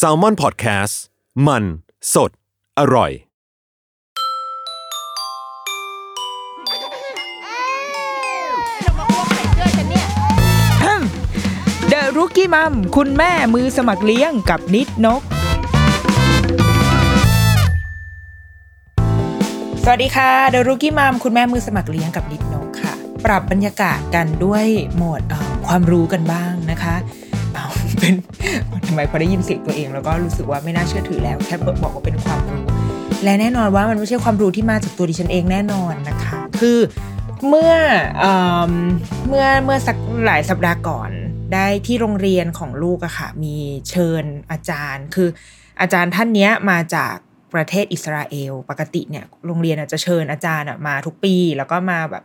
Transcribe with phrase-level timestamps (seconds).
[0.00, 0.94] s a l ม o n PODCAST
[1.46, 1.64] มัน
[2.14, 2.30] สด
[2.78, 3.12] อร่อย
[11.88, 15.22] เดอะรุกี้มัมคุณแม่มือสมัครเลี้ยงกับนิดนก
[19.84, 22.94] สวัสดีค่ะ เดอะรุกี้มัมคุณแม่มือสมัครเลี้ยงกับนิดนกค่ะ
[23.24, 24.66] ปรับบรรยากาศกันด้วย
[24.96, 25.22] โหมด
[25.66, 26.96] ความรู้กันบ้างนะคะ
[28.02, 28.16] เป็น
[28.86, 32.62] ทำไมพอได้ยินเสียงตัวเอง แล้วก็รู้สึกว่าไม่น่าเชื่อถือแล้ว แค่บอกว่าเป็นความรู้
[33.24, 36.78] และแน่นอนว่ามันไม่ใช่ความรู้ที่มาจากตัวดิฉันเองแน่นอนนะคะ คือ
[37.48, 37.74] เมื่อ
[38.20, 38.26] เอ
[39.28, 41.10] เมื่อเมื่อสักหลายสัปดาห์ก่อน
[41.52, 43.56] ได้ที่โรงเรียนของลูกอะค่ะมี
[43.90, 45.28] เชิญอาจารย์ คือ
[45.80, 47.14] อาจารย์ท่านเนี้ยมาจาก
[47.54, 52.22] ประเทศอิสราเอล ปกติเนี่ยโรงเรียนจะเชิญอาจารย์มาทุกปี แล้วก็มาแบบ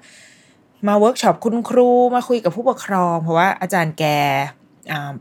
[0.87, 4.05] มาเวิร์กช็อปคุณครูมาคุยกับผู้ปกครอง เพราะว่าอาจารย์แก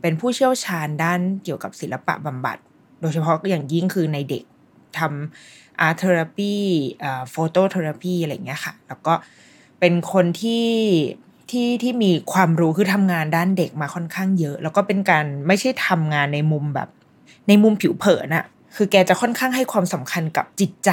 [0.01, 2.57] เป็นผู้เชี่ยวชาญด้านเกี่ยวกับศิลปะบำบัด
[3.01, 4.43] โดยเฉพาะอย่างยิ่งคือในเด็ก
[4.99, 9.13] ทำ art therapy photo therapy อะไรเงี้ยค่ะ แล้วก็
[9.79, 10.67] เป็นคนที่
[11.51, 16.89] ที่ที่มีความรู้คือทำงานด้านเด็กมาค่อนข้างเยอะ แล้วก็เป็นการไม่ใช่ทำงานในมุมแบบ
[17.47, 20.91] ในมุมผิวเผินอะคือแกจะค่อนข้างให้ความสำคัญกับจิตใจ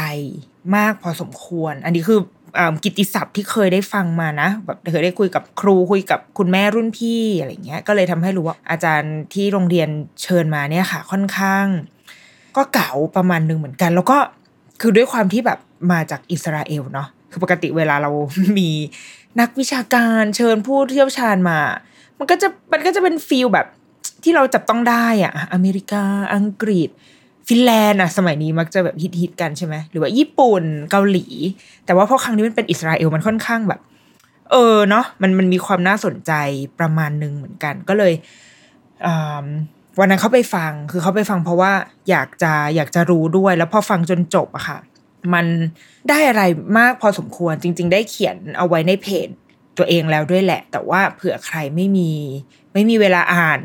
[0.76, 2.20] มากพอสมควร อันนี้คือ
[2.84, 9.88] กิตติศัพท์ที่เคยได้ฟังมานะแบบเคยได้คุยกับครูคุยกับคุณแม่รุ่นพี่อะไรเงี้ยก็เลยทำให้รู้ว่าอาจารย์ที่โรงเรียน
[10.22, 11.66] เชิญมาเนี่ยค่ะ ค่อนข้าง
[12.56, 14.18] ก็เก๋าประมาณหนึ่งเหมือนกัน แล้วก็
[14.80, 15.58] คือด้วยความที่แบบ
[15.92, 18.10] มาจากอิสราเอลเนาะคือปกติเวลาเรา
[18.58, 18.70] มี
[19.40, 21.58] นักวิชาการเชิญผู้เชี่ยวชาญมา
[22.18, 23.66] มันก็จะมันก็จะเป็นฟีลแบบ
[24.22, 26.04] ที่เราจับต้องได้อะอเมริกา
[26.34, 26.90] อังกฤษ
[27.48, 31.26] ฟินแลนด์อะสมัยนี้มักจะแบบฮิตฮิตๆกันใช่ไหมหรือว่าญี่ปุ่นเกาหลี
[31.84, 33.80] แต่ว่าพอครั้งนี้มันเป็นอิสราเอลมันค่อนข้างแบบ
[34.50, 36.32] เออเนาะมันมันมีความน่าสนใจ
[36.80, 38.12] ประมาณหนึ่งเหมือนกันก็เลย
[39.98, 41.72] วันนั้นเขาไปฟังคือเขาไปฟังเพราะว่า
[42.10, 44.78] อยากจะอยากจะรู้ด้วย แล้วพอฟังจนจบอะค่ะ
[45.34, 45.46] มัน
[46.08, 46.42] ได้อะไร
[46.78, 49.28] มากพอสมควรจริง ๆ ได้เขียนเอาไว้ในเพจ
[49.78, 52.10] ตัวเองแล้วด้วยแหละ แต่ว่าเผื่อใครไม่มี
[52.72, 53.60] ไม่มีเวลาอ่าน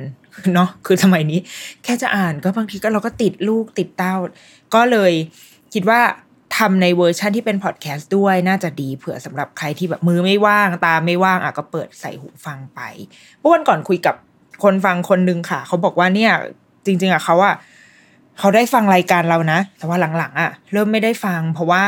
[0.53, 1.39] เนาะคือสมัยนี้
[1.83, 4.16] แค่จะอ่านก็บางทีก็เราก็ติดลูกติดเต้า
[4.73, 5.13] ก็เลย
[5.73, 6.01] คิดว่า
[6.57, 12.79] ทำในเวอร์ชันที่เป็นพอดแคสต์ด้วยน่าจะดีเผื่อสำหรับใครที่แบบมือไม่ว่างตาไม่ว่างอะก็เปิดใส่หูฟังไป
[13.39, 14.16] เมื่อวันก่อนคุยกับ
[14.63, 16.31] คนฟังคนนึงค่ะ เขาบอกว่าเนี่ย
[16.85, 17.55] จริง ๆอะเขาอะ
[18.39, 21.83] เขาได้ฟังรายการเรานะ แต่ว่าหลังๆอะ เริ่มไม่ได้ฟัง เพราะว่า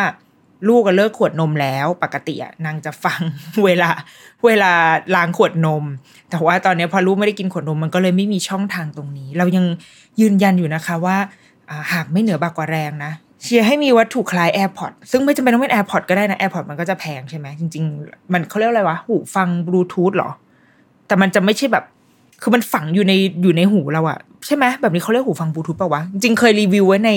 [0.68, 3.22] ลูกก็เลิกขวดนมแล้ว ปกติอะนางจะฟัง
[3.66, 3.90] เวลา
[4.46, 4.72] เวลา
[5.16, 5.84] ล้างขวดนม
[6.30, 9.66] แต่ว่าตอนนี้พอลูกไม่ได้กินขวดนมมันก็เลยไม่มีช่องทางตรงนี้ เรายัง
[10.22, 11.18] ยืนยันอยู่นะคะว่า
[11.94, 13.12] หากไม่เหนือบากกว่าแรงนะ
[13.44, 20.30] เชียร์ให้มีวัตถุคล้าย AirPod ซึ่งไม่จำเป็นต้องเป็น AirPod ก็ได้นะ AirPod มันก็จะแพงใช่ไหมจริง ๆ มันเขาเรียกอะไรวะ หูฟังบลูทูธหรอ
[21.08, 21.84] แต่มันจะไม่ใช่แบบ
[22.42, 27.12] คือมันฝังอยู่ในอยู่ในหูเราอะใช่ไหมแบบนี้เขาเรียกหูฟังบลูทูธป่าวะ จริงเคยรีวิวไว้ใน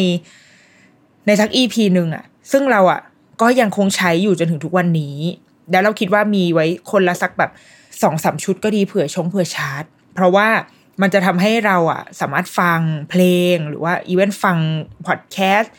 [1.26, 3.00] ในสักอีพีหนึ่งอะซึ่งเราอะ
[3.40, 5.16] ก็ยังคงใช้อยู่จนถึงทุกวันนี้
[5.70, 7.50] แล้วเราคิดว่ามีไว้คนละสักแบบ
[8.02, 9.84] สองสามชุดก็ดีเผื่อชงเผื่อชาร์จ
[10.14, 10.48] เพราะว่า
[11.02, 12.80] มันจะทำให้เราอะสามารถฟัง
[13.10, 13.22] เพล
[13.54, 14.56] งหรือว่าอีเวนต์ฟัง
[15.06, 15.72] พอดแคสต์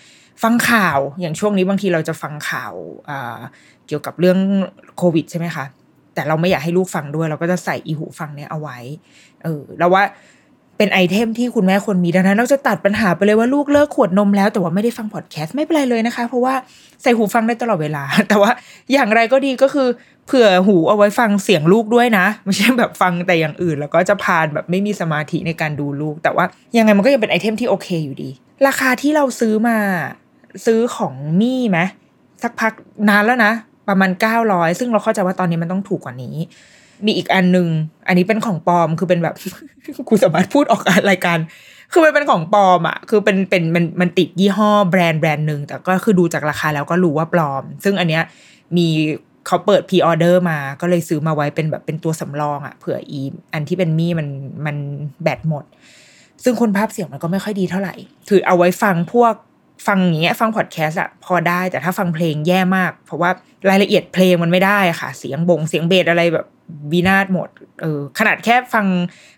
[0.43, 2.73] ฟังข่าวอย่างช่วงนี้บางทีเราจะฟังข่าว
[3.87, 4.39] เกี่ยวกับเรื่อง
[4.97, 5.65] โควิดใช่ไหมคะ
[6.13, 8.77] แต่เราไม่อยากให้ลูกฟังด้วย เราก็จะใส่อีหูฟังเนี้ยเอาไว้
[9.43, 10.03] เออแล้วว่า
[10.77, 16.53] เป็นไอเทมที่คุณแม่ควรมีดังนั้นเราจะตัดปัญหาไปเลยว่าลูกเลิกขวดนมแล้ว แต่ว่าไม่ได้ฟังพอดแคสต์ไม่เป็นไรเลยนะคะ เพราะว่า
[17.01, 18.51] ใส่หูฟังได้ตลอดเวลา แต่ว่า
[18.93, 19.87] อย่างไรก็ดีก็คือ
[20.27, 26.45] เผื่อหูเอาไว้ฟังเสียงลูกด้วยนะ ไม่ใช่แบบฟังแต่อย่างอื่น แล้วก็จะพานแบบไม่มีสมาธิในการดูลูก แต่ว่า
[26.77, 28.29] ยังไงมันก็ยังเป็นไอเทมที่โอเคอยู่ดี
[28.67, 29.77] ราคาที่เราซื้อมา
[30.65, 31.79] ซื้อของมี่ไหม
[32.43, 32.73] สักพัก
[33.09, 33.51] นานแล้วนะ
[33.89, 36.35] ประมาณเก้าร้อยซึ่งเราเข้าใจว่าตอนนี้มันต้องถูกกว่านี้
[37.05, 37.67] มีอีกอันหนึ่ง
[38.07, 39.35] อันนี้เป็นของปลอมคือเป็นแบบ
[40.07, 41.37] กูสามารถพูดออกรายการ
[41.91, 48.23] คือมันเป็นของปลอมอะคือเป็นเป็นมันมันติดยี่ห้อแบรนด์แบรนด์หนึ่งแต่ก็คือดูจากราคาแล้วก็รู้ว่าปลอม ซึ่งอันเนี้ย
[48.77, 48.87] มี
[49.47, 53.21] เขาเปิดพรีออเดอร์มา ก็เลยซื้อมาไว้เป็นแบบเป็นตัวสำรองอะเผื่ออี
[53.53, 54.27] อันที่เป็น Mi มัน
[54.65, 54.77] มัน
[55.23, 55.63] แบตหมด
[56.43, 57.95] ซึ่งคุณภาพเสียงมันก็ไม่ค่อยดีเท่าไหร่
[58.29, 59.33] คือเอาไว้ฟังพวก
[59.87, 63.29] ฟังอย่างเงี้ยฟังพอดแคสต์อะพอได้แต่ถ้าฟังเพลงแย่มาก เพราะว่า
[63.69, 66.45] รายละเอียดเพลงมันไม่ได้ค่ะ เสียงบงเสียงเบสอะไรแบบ
[66.91, 67.49] วินาศหมด
[67.81, 68.85] เออขนาดแค่ฟัง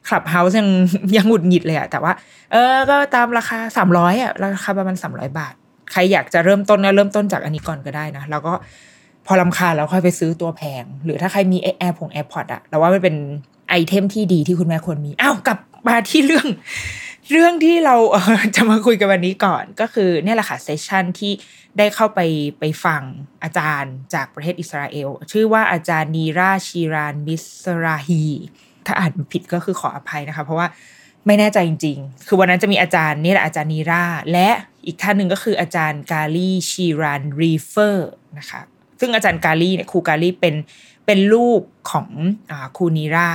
[0.08, 0.70] Clubhouse ยัง
[1.18, 2.14] ยังหงุดหงิดเลยอะแต่ว่า
[2.52, 5.54] เออ ก็ตามราคาสามร้อยอะราคาประมาณสามร้อยบาท
[5.92, 8.54] ใครอยากจะเริ่มต้นก็เริ่มต้นจากอันนี้ก่อนก็ได้นะ แล้วก็
[9.26, 13.16] พอรำคาญแล้วค่อยไปซื้อตัวแพง หรือถ้าใครมีแอร์พง AirPods อะเราว่ามันเป็น
[13.70, 16.48] ไอเทมที่ดีที่คุณแม่ควรมีอ้าวกลับมาที่เรื่อง
[17.32, 17.96] เรื่องที่เรา
[18.56, 21.32] จะมาคุยกันวันนี้ก่อนก็คือเนี่ยแหละค่ะ session ที่
[21.78, 22.20] ได้เข้าไป
[22.60, 23.04] ไปฟัง
[23.44, 27.46] อาจารย์จากประเทศอิสราเอล ชื่อว่าอาจารย์นีราชีรานมิส
[27.84, 28.24] ราฮี
[28.86, 30.68] ถ้าอ่านผิดก็คือขออภัยนะคะ เพราะว่า
[31.26, 34.50] ไม่แน่ใจจริง ๆ คือวันนั้นจะมีอาจารย์นี่แหละอาจารย์นีราและ
[34.86, 38.10] อีกท่านหนึ่งก็คืออาจารย์กาลีชีรานรีเฟอร์
[38.40, 38.62] นะคะ
[39.00, 40.56] ซึ่งอาจารย์กาลีเนี่ยครูกาลีเป็น
[41.06, 42.08] เป็นลูกของ
[42.50, 43.30] อครูนีรา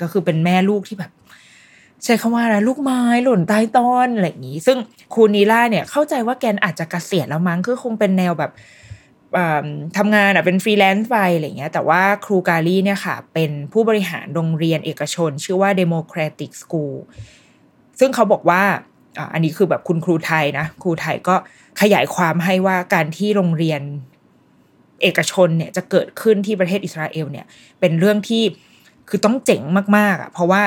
[0.00, 1.12] ก็คือเป็นแม่ลูกที่แบบ
[2.04, 4.78] ใช้คำว่าอะไรลูกไม้หล่นใต้ต้นอะไรอย่างนี้ ซึ่ง
[5.14, 8.52] ครูนีล่าเนี่ยเข้าใจว่าแกนอาจจะเกษียณแล้วมั้งคือคงเป็นแนวแบบ
[9.36, 9.66] อ่า
[9.96, 16.94] ทำงานอะเป็นฟรีแลนซ์ไปอะไรอย่างเงี้ยแต่ว่าครูกาลีเนี่ยค่ะ เป็นผู้บริหารโรงเรียนเอกชน ชื่อว่า Democratic School
[17.98, 18.62] ซึ่งเขาบอกว่า
[19.18, 21.34] อ่าอันนี้คือแบบคุณครูไทยนะ ครูไทยก็
[21.80, 23.82] ขยายความให้ว่าการที่โรงเรียน
[25.02, 27.46] เอกชนเนี่ยจะเกิดขึ้นที่ประเทศอิสราเอลเนี่ย
[27.80, 28.42] เป็นเรื่องที่
[29.08, 29.62] คือต้องเจ๋ง
[29.96, 30.62] มากๆอะเพราะว่า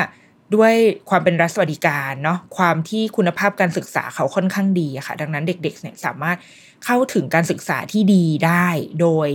[0.55, 0.73] ด้วย
[1.09, 6.38] ความเป็นรัฐสวัสดิการเนาะความที่คุณภาพการศึกษาเขาค่อนข้างดีค่ะ ดังนั้นเด็กๆเนี่ยสามารถ
[6.85, 8.67] เข้าถึงการศึกษาที่ดีได้
[9.01, 9.29] โดย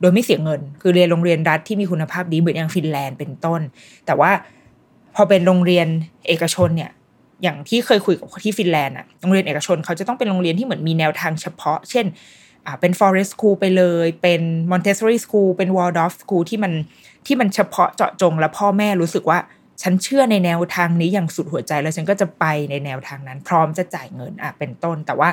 [0.00, 3.60] โดยไม่เสียเงิน คือเรียนโรงเรียนรัฐที่มีคุณภาพดีเหมือนอย่างฟินแลนด์เป็นต้น
[4.06, 4.30] แต่ว่า
[5.14, 5.86] พอเป็นโรงเรียน
[6.28, 6.90] เอกชนเนี่ย
[7.42, 12.06] อย่างที่เคยคุยกับที่ฟินแลนด์อะโรงเรียนเอกชนเขาจะต้องเป็นโรงเรียนที่เหมือนมีแนวทางเฉพาะ เช่น
[12.80, 16.72] เป็น forest school ไปเลย เป็น Montessori school เป็น Waldorf school ที่มัน
[17.26, 19.38] ที่มันเฉพาะเจาะจง แล้วพ่อแม่รู้สึกว่า
[19.82, 25.28] ฉันเชื่อในแนวทางนี้อย่างสุดหัวใจ แล้วฉันก็จะไปในแนวทางนั้น พร้อมจะจ่ายเงินอะเป็นต้น แต่ว่า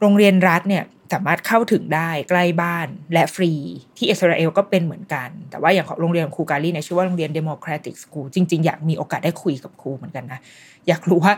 [0.00, 3.52] โรงเรียนรัฐเนี่ยสามารถเข้าถึงได้ใกล้บ้านและฟรี
[3.96, 10.40] ที่อิสราเอลก็เป็นเหมือนกัน แต่ว่าอย่างของโรงเรียนของครูการีเนี่ยชื่อว่าโรงเรียน Democratic School จริง ๆ อยากมีโอกาสได้คุยกับครูเหมือนกันนะ
[10.88, 11.32] อยากรู้ว่า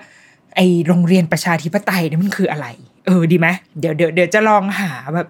[0.56, 2.67] ไอโรงเรียนประชาธิปไตยเนี่ยมันคืออะไร
[3.06, 3.49] เออดีไหม
[3.81, 5.28] เดี๋ยวเดี๋ยวเดี๋ยวจะลองหาแบบ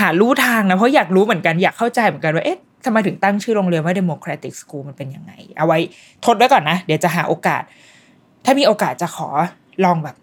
[0.00, 5.78] หารู้ทางนะเพราะอยากรู้เหมือนกันอยากเข้าใจเหมือนกันว่าเอ๊ะ ทำไมถึงตั้งชื่อโรงเรียนว่า Democratic School มันเป็นยังไง เอาไว้
[6.24, 7.62] ทดไว้ก่อนนะ เดี๋ยวจะหาโอกาส
[8.44, 9.28] ถ้ามีโอกาสจะขอ
[9.84, 10.16] ลองแบบ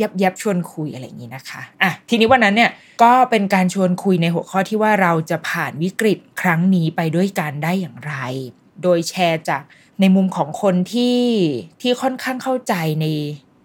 [0.00, 2.70] ยับยับชวนคุยอะไรอย่างนี้นะคะอะทีนี้วันนั้นเนี่ย
[3.02, 8.14] ก็เป็นการชวนคุยในหัวข้อที่ว่าเราจะผ่านวิกฤตครั้งนี้ไปด้วยกันได้อย่างไร
[8.82, 9.62] โดยแชร์จาก
[10.00, 11.20] ในมุมของคนที่
[11.80, 13.06] ที่ค่อนข้างเข้าใจใน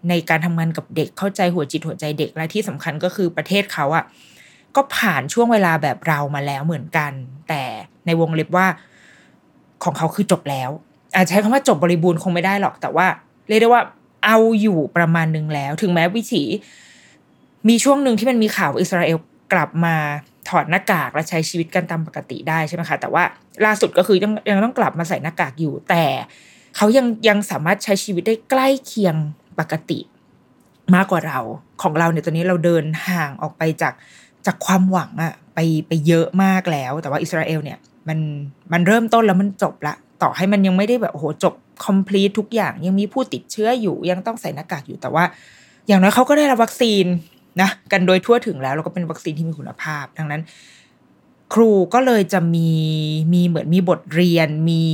[0.08, 4.04] ในการทำงานกับเด็กเข้าใจหัวจิตหัวใจเด็กและที่สำคัญก็คือประเทศเขาอะ
[4.76, 7.12] ก็ผ่านช่วงเวลาแบบเรามาแล้วเหมือนกัน
[7.48, 7.62] แต่
[8.08, 8.66] ในวงเล็บว่า
[9.84, 10.70] ของเขาคือจบแล้ว
[11.14, 13.06] อาจจะใช้คำว่าจบบริบูรณ์คงไม่ได้หรอก แต่ว่า
[13.48, 13.82] เรียกได้ว่า
[14.24, 16.44] เอาอยู่ประมาณนึงแล้ว ถึงแม้วิถี
[17.68, 19.18] มีช่วงหนึ่งที่มันมีข่าวอิสราเอล
[19.52, 19.94] กลับมา
[20.48, 23.22] ถอดหน้ากากและใช้ชีวิตกันตามปกติได้ใช่ไหมคะ แต่ว่า
[23.64, 26.04] ล่าสุดก็คือยังยังต้องกลับมาใส่หน้ากากอยู่ แต่
[26.76, 29.16] เขายังยังสามารถใช้ชีวิตได้ใกล้เคียง
[29.58, 29.98] ปกติ
[30.94, 31.38] มากกว่าเรา
[31.82, 33.94] ของเราเนี่ยตอนนี้เราเดินห่างออกไปจาก
[34.46, 35.58] จากความหวังอะไป
[35.88, 37.78] ไปเยอะมากแล้ว แต่ว่าอิสราเอลเนี่ย
[38.08, 38.18] มัน
[38.72, 41.54] มันเริ่มต้นแล้วมันจบละ ต่อให้มันยังไม่ได้แบบโอ้โหจบ
[41.86, 45.24] complete ทุกอย่าง ยังมีผู้ติดเชื้ออยู่ยังต้องใส่หน้ากากอยู่แต่ว่า
[45.88, 47.04] อย่างน้อยเขาก็ได้รับวัคซีน
[47.60, 50.42] นะกันโดยทั่วถึงแล้วแล้วก็เป็นวัคซีนที่มีคุณภาพ ดังนั้น
[51.54, 52.70] ครูก็เลยจะมี
[53.32, 54.84] มีเหมือนมีบทเรียนมี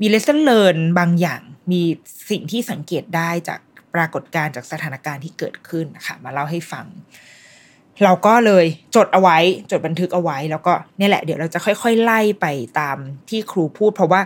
[0.00, 1.80] มี lesson learn บางอย่าง มี
[2.30, 3.60] สิ่งที่สังเกตได้จาก
[3.94, 6.86] ปรากฏการณ์จากสถานการณ์ที่เกิดขึ้นนะคะมาเล่าให้ฟัง
[8.02, 8.64] เราก็เลย
[8.96, 9.38] จดเอาไว้
[9.70, 12.46] จดบันทึกเอาไว้ แล้วก็เนี่ยแหละเดี๋ยวเราจะค่อยๆไล่ไป
[12.78, 12.96] ตาม
[13.28, 14.20] ที่ครูพูด เพราะว่า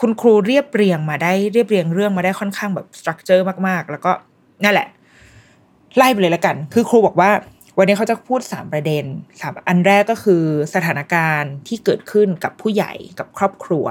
[0.00, 4.12] คุณครูเรียบเรียงมาได้เรียบเรียงเรื่องมาได้ค่อนข้างแบบสตรัคเจอร์มากๆ แล้วก็
[4.64, 4.88] นั่นแหละ
[5.96, 7.30] ไล่ไปเลยละกัน คือครูบอกว่า
[7.78, 9.04] วันนี้เขาจะพูดสามประเด็น
[9.40, 10.42] สามอันแรกก็คือ
[10.74, 13.86] สถานการณ์ที่เกิดขึ้นกับผู้ใหญ่กับครอบครัว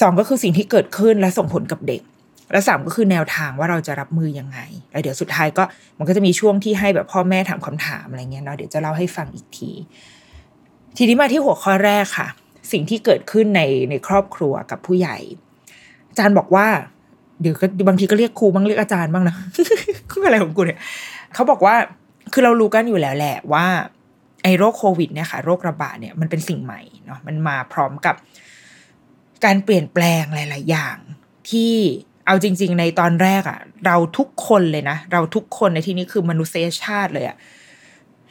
[0.00, 2.02] สองก็คือสิ่งที่เกิดขึ้นและส่งผลกับเด็ก
[2.52, 4.58] และสามก็คือแนวทางว่าเราจะรับมือยังไง
[4.92, 5.64] แล้วเดี๋ยวสุดท้ายก็
[5.98, 9.70] มันก็จะมีช่วงที่ให้แบบพ่อแม่ถามคำถามอะไรเงี้ยเนาะเดี๋ยวจะเล่าให้ฟังอีกที
[10.96, 12.28] ทีนี้มาที่หัวข้อแรกค่ะ
[12.72, 15.16] สิ่งที่เกิดขึ้นในในครอบครัวกับผู้ใหญ่
[16.10, 16.66] อาจารย์บอกว่า
[17.40, 19.34] เดี๋ยวก็บางทีก็เรียกครูบ้างเรียกอาจารย์บ้างนะ
[20.10, 20.78] คืออะไรของกูเนี่ย
[21.34, 21.74] เขาบอกว่า
[22.32, 23.66] คือเรารู้กันอยู่แล้วแหละว่า
[24.42, 28.14] ไอ้โรคโควิดเนี่ยค่ะโรคระบาดเนี่ยมันเป็นสิ่งใหม่เนาะมันมาพร้อมกับ
[29.44, 30.96] การเปลี่ยนแปลงหลาย ๆ อย่าง
[31.50, 31.74] ที่
[32.28, 37.36] เอาจริง ๆ ในตอนแรกอะ่ะ เราทุกคนเลยนะ เราทุกคนในที่นี้คือมนุษยชาติเลยอะ่ะ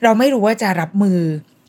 [0.04, 1.20] เราไม่รู้ว่าจะรับมือ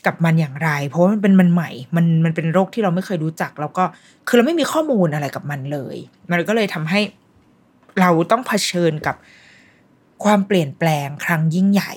[0.07, 3.85] กับมันอย่างไร เพราะมันเป็นมันใหม่ มันมันเป็นโรคที่เราไม่เคยรู้จัก แล้วก็
[4.27, 5.97] คือเราไม่มีข้อมูลอะไรกับมันเลย
[6.31, 7.01] มันก็เลยทำให้
[8.01, 9.17] เราต้องเผชิญกับ
[10.25, 11.93] ความเปลี่ยนแปลงครั้งยิ่งใหญ่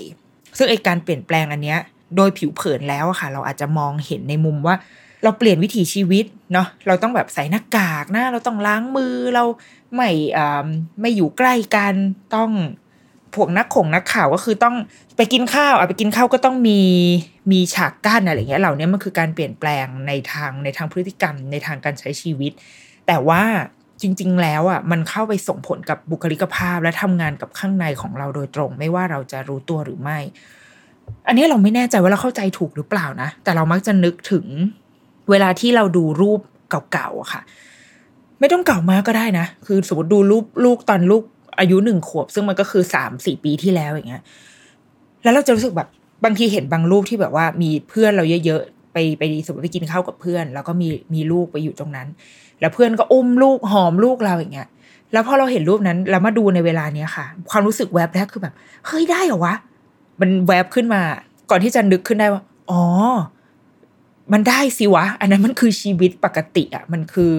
[0.57, 1.79] ซึ่งไอการเปลี่ยนแปลงอันเนี้ย
[2.15, 4.75] โดยผิวเผินแล้วอะค่ะ เราอาจจะมองเห็นในมุมว่า
[5.23, 9.43] เราเปลี่ยนวิถีชีวิตเนาะเราต้องแบบใส่หน้ากากนะ เราต้องล้างมือเรา
[9.95, 10.09] ไม่
[11.01, 11.93] ไม่อยู่ใกล้กัน
[12.35, 12.51] ต้อง
[13.35, 14.75] พวกนักข่งนักข่าวก็คือต้อง
[15.17, 16.79] ไปกินข้าวอะไปกินข้าวก็ต้องมี
[17.51, 22.51] มีฉากกั้นอะไรเงี้ยเหล่านี้มันคือการเปลี่ยนแปลงในทางในทางพฤติกรรมในทางการใช้ชีวิต
[23.07, 23.43] แต่ว่า
[24.01, 30.19] จริง ๆ แล้วอะมันเข้าไปส่งผลกับบุคลิกภาพและทำงานกับข้างในของเราโดยตรง ไม่ว่าเราจะรู้ตัวหรือไม่
[31.27, 34.45] อันนี้เราไม่แน่ใจว่าเราเข้าใจถูกหรือเปล่านะ แต่เรามักจะนึกถึง
[35.31, 36.39] เวลาที่เราดูรูป
[36.91, 37.41] เก่าๆอะค่ะ
[38.39, 41.23] ไม่ต้องเก่ามากก็ได้นะ คือสมมติดูรูปลูกตอนลูก
[41.59, 44.23] อายุหนึ่งขวบ ซึ่งมันก็คือสามสี่ปีที่แล้วอย่างเงี้ย
[45.23, 45.89] แล้วเราจะรู้สึกแบบ
[46.23, 52.07] บางทีเห็นบางรูปที่แบบว่ามีเพื่อนเราเยอะๆไปไปสมมติไปกินข้าวกับเพื่อน แล้วก็มีมีลูกไปอยู่ตรงนั้น
[52.59, 54.67] แล้วเพื่อนก็อุ้มลูกหอมลูกเราอย่างเงี้ย
[55.13, 58.53] แล้วพอเราเห็นรูปนั้นแล้วมาดูในเวลาเนี้ยค่ะ ความรู้สึกแวบแรกคือแบบ
[58.87, 59.55] เฮ้ยได้เหรอวะ
[60.19, 61.01] มันแวบขึ้นมา
[61.49, 62.81] ก่อนที่จะนึกขึ้นได้ว่า อ๋อ
[64.33, 67.33] มันได้สิวะ อันนั้นมันคือชีวิตปกติอะมันคือ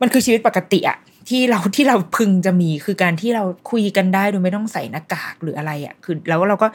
[0.00, 0.98] มันคือชีวิตปกติอะ
[1.28, 6.68] ที่เราที่เราพึงจะมีคือการที่เราคุยกันได้โดยไม่ต้องใส่หน้ากากหรืออะไรอะคือ แล้วเราก็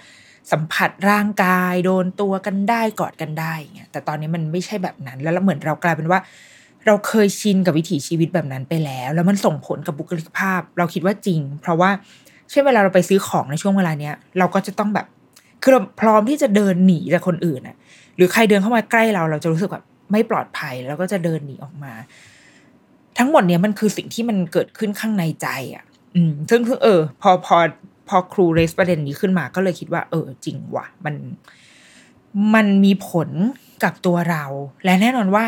[0.52, 6.20] สัมผัสร่างกายโดนตัวกันได้กอดกันได้เงี้ยแต่ตอนนี้มันไม่ใช่แบบนั้น แล้วเหมือนเรากลายเป็นว่า
[6.86, 11.90] เราเคยชินกับวิถีชีวิตแบบนั้นไปแล้ว แล้วมันส่งผลกับบุคลิกภาพ เราคิดว่าจริง เพราะว่า
[12.50, 15.06] เช่นเวลาเราไปซื้อของในช่วงเวลาเนี้ย เราก็จะต้องแบบ
[15.62, 17.76] คือเราพร้อมที่จะเดินหนีจากคนอื่นอะ
[18.16, 21.94] หรือใครเดินเข้ามาใกล้เราเราจะรู้สึกแบบไม่ปลอดภัยแล้วก็จะเดินหนีออกมา
[23.18, 27.58] ทั้งหมดเนี้ยมันคือสิ่งที่มันเกิดขึ้นข้างในใจอะ อืม ซึ่งเออ พอพอ
[28.08, 31.16] พอครูเรสประเด็นนี้ขึ้นมาก็เลยคิดว่า เออ จริงว่ะ มัน
[32.54, 33.30] มันมีผล
[33.84, 34.44] กับตัวเรา
[34.86, 35.46] และแน่นอนว่า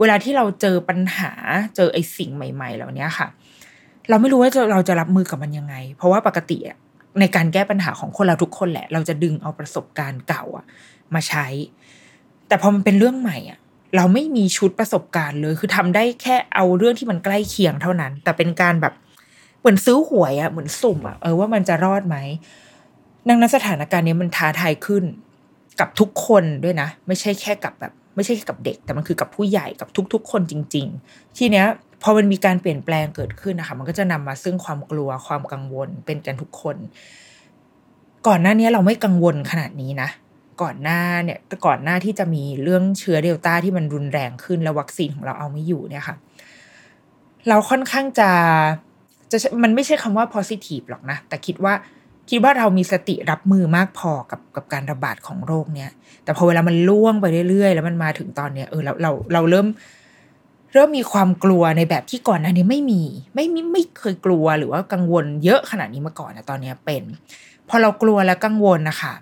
[0.00, 1.32] เวลาที่เราเจอปัญหา
[1.76, 3.28] เจอไอ้สิ่งใหม่ ๆ เหล่านี้ค่ะ
[4.08, 6.58] เราไม่รู้ว่าเราจะรับมือกับมันยังไง เพราะว่าปกติ
[7.20, 10.64] ในการแก้ปัญหาของคนเราทุกคนแหละ เราจะดึงเอาประสบการณ์เก่าอะ
[11.14, 11.46] มาใช้
[12.50, 13.58] แต่พอมันเป็นเรื่องใหม่อะ
[13.96, 18.94] เราไม่มีชุดประสบการณ์เลย คือทำได้แค่เอาเรื่องที่มันใกล้เคียงเท่านั้น แต่เป็นการแบบ
[19.60, 22.16] เหมือนซื้อหวยอะเหมือนสุ่มอะเออว่ามันจะรอดไหม
[23.28, 25.04] ดังนั้นสถานการณ์นี้มันท้าทายขึ้น
[25.80, 31.66] กับทุกคนด้วยนะ ไม่ใช่แค่กับแบบ ไม่ใช่แค่กับเด็ก แต่มันคือกับผู้ใหญ่กับทุก ๆ คนจริง ๆ ทีเนี้ย
[32.02, 36.76] พอมันมีการเปลี่ยนแปลงเกิดขึ้นนะคะ มันก็จะนำมาซึ่งความกลัวความกังวลเป็นกันทุกคน
[38.26, 40.08] ก่อนหน้านี้เราไม่กังวลขนาดนี้นะ
[40.62, 46.16] ก่อนหน้าเนี่ยก่อนหน้าที่จะมีเรื่องเชื้อเดลต้าที่มันรุนแรงขึ้นแล้ววัคซีนของเราเอาไม่อยู่เนี่ยค่ะ
[47.48, 48.30] เราค่อนข้างจะ
[49.32, 51.74] จะมันไม่ใช่คำว่า positive หรอกนะ แต่คิดว่า
[52.30, 55.90] คิดว่าเรามีสติรับมือมากพอกับกับการระบาดของโรคเนี้ย
[56.24, 59.66] แต่พอเวลามันล่วงไปเรื่อยๆ แล้วมันมาถึงตอนเนี้ยเออเราเราเราเริ่ม
[60.74, 63.02] เริ่มมีความกลัวในแบบที่ก่อนหน้านี้ไม่มี
[63.34, 67.02] ไม่ไม่ไม่เคยกลัวหรือว่ากังวลเยอะขนาดนี้มาก่อนนะตอนเนี้ยเป็น
[67.68, 69.14] พอเรากลัวและกังวลนะคะ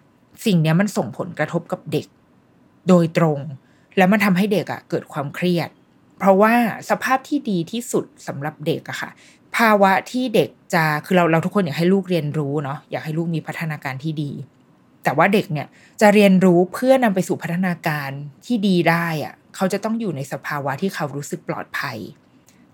[0.47, 2.07] สิ่งเนี้ยมันส่งผลกระทบกับเด็ก
[2.89, 3.39] โดยตรง
[3.97, 5.69] แล้วมันทำให้เด็กอะ่ะเกิดความเครียด
[6.19, 6.53] เพราะว่า
[6.91, 9.11] สภาพที่ดีที่สุดสำหรับเด็กอะค่ะ
[9.57, 14.31] ภาวะที่เด็กจะคือเราเราทุกคนอยากให้ลูกเรียนรู้เนาะอยากให้ลูกมีพัฒนาการที่ดี
[15.05, 15.67] แต่ว่าเด็กเนี่ย
[16.01, 18.11] จะเรียนรู้เพื่อนำไปสู่พัฒนาการ
[18.47, 21.99] ที่ดีได้อะเขาจะต้องอยู่ในสภาวะที่เขารู้สึกปลอดภัย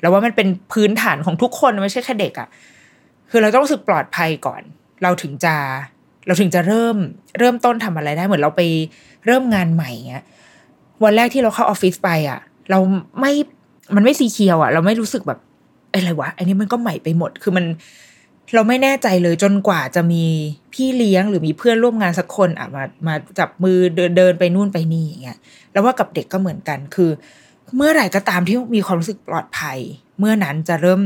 [0.00, 2.48] แล้วว่ามันเป็นพื้นฐานของทุกคนไม่ใช่แค่เด็กอะ
[3.30, 4.62] คือเราต้องรู้สึกปลอดภัยก่อน
[5.02, 5.54] เราถึงจะ
[6.26, 6.96] เราถึงจะเริ่ม
[7.38, 8.62] เริ่มต้นทำอะไรได้เหมือนเราไป
[9.26, 10.24] เริ่มงานใหม่เงี้ย
[11.04, 12.40] วันแรกที่เราเข้าออฟฟิศไปอะ
[12.70, 12.78] เรา
[13.20, 13.32] ไม่
[13.94, 15.38] มันไม่สีเขียวอะ เราไม่รู้สึกแบบ
[15.92, 17.64] อะไรวะอันนี้มันก็ใหม่ไปหมดคือมัน
[18.54, 20.24] เราไม่แน่ใจเลยจนกว่าจะมี
[20.72, 25.38] พี่เลี้ยงหรือมีเพื่อนร่วมงานสักคนอะมามาจับมือเดินเดินไปนู่นไปนี่อย่างเงี้ย
[25.72, 27.10] แล้วว่ากับเด็กก็เหมือนกันคือ
[27.76, 29.78] เมื่อไหร่ก็ตามที่มีความรู้สึกปลอดภัย
[30.18, 31.00] เมื่อนั้นจะเริ่ม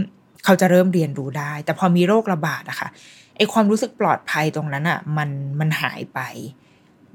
[0.44, 2.88] เขาจะเริ่มเรียนรู้ได้ แต่พอมีโรคระบาดอะค่ะ
[3.38, 5.30] ไอความรู้สึกปลอดภัยตรงนั้นอะมัน
[5.60, 6.20] มันหายไป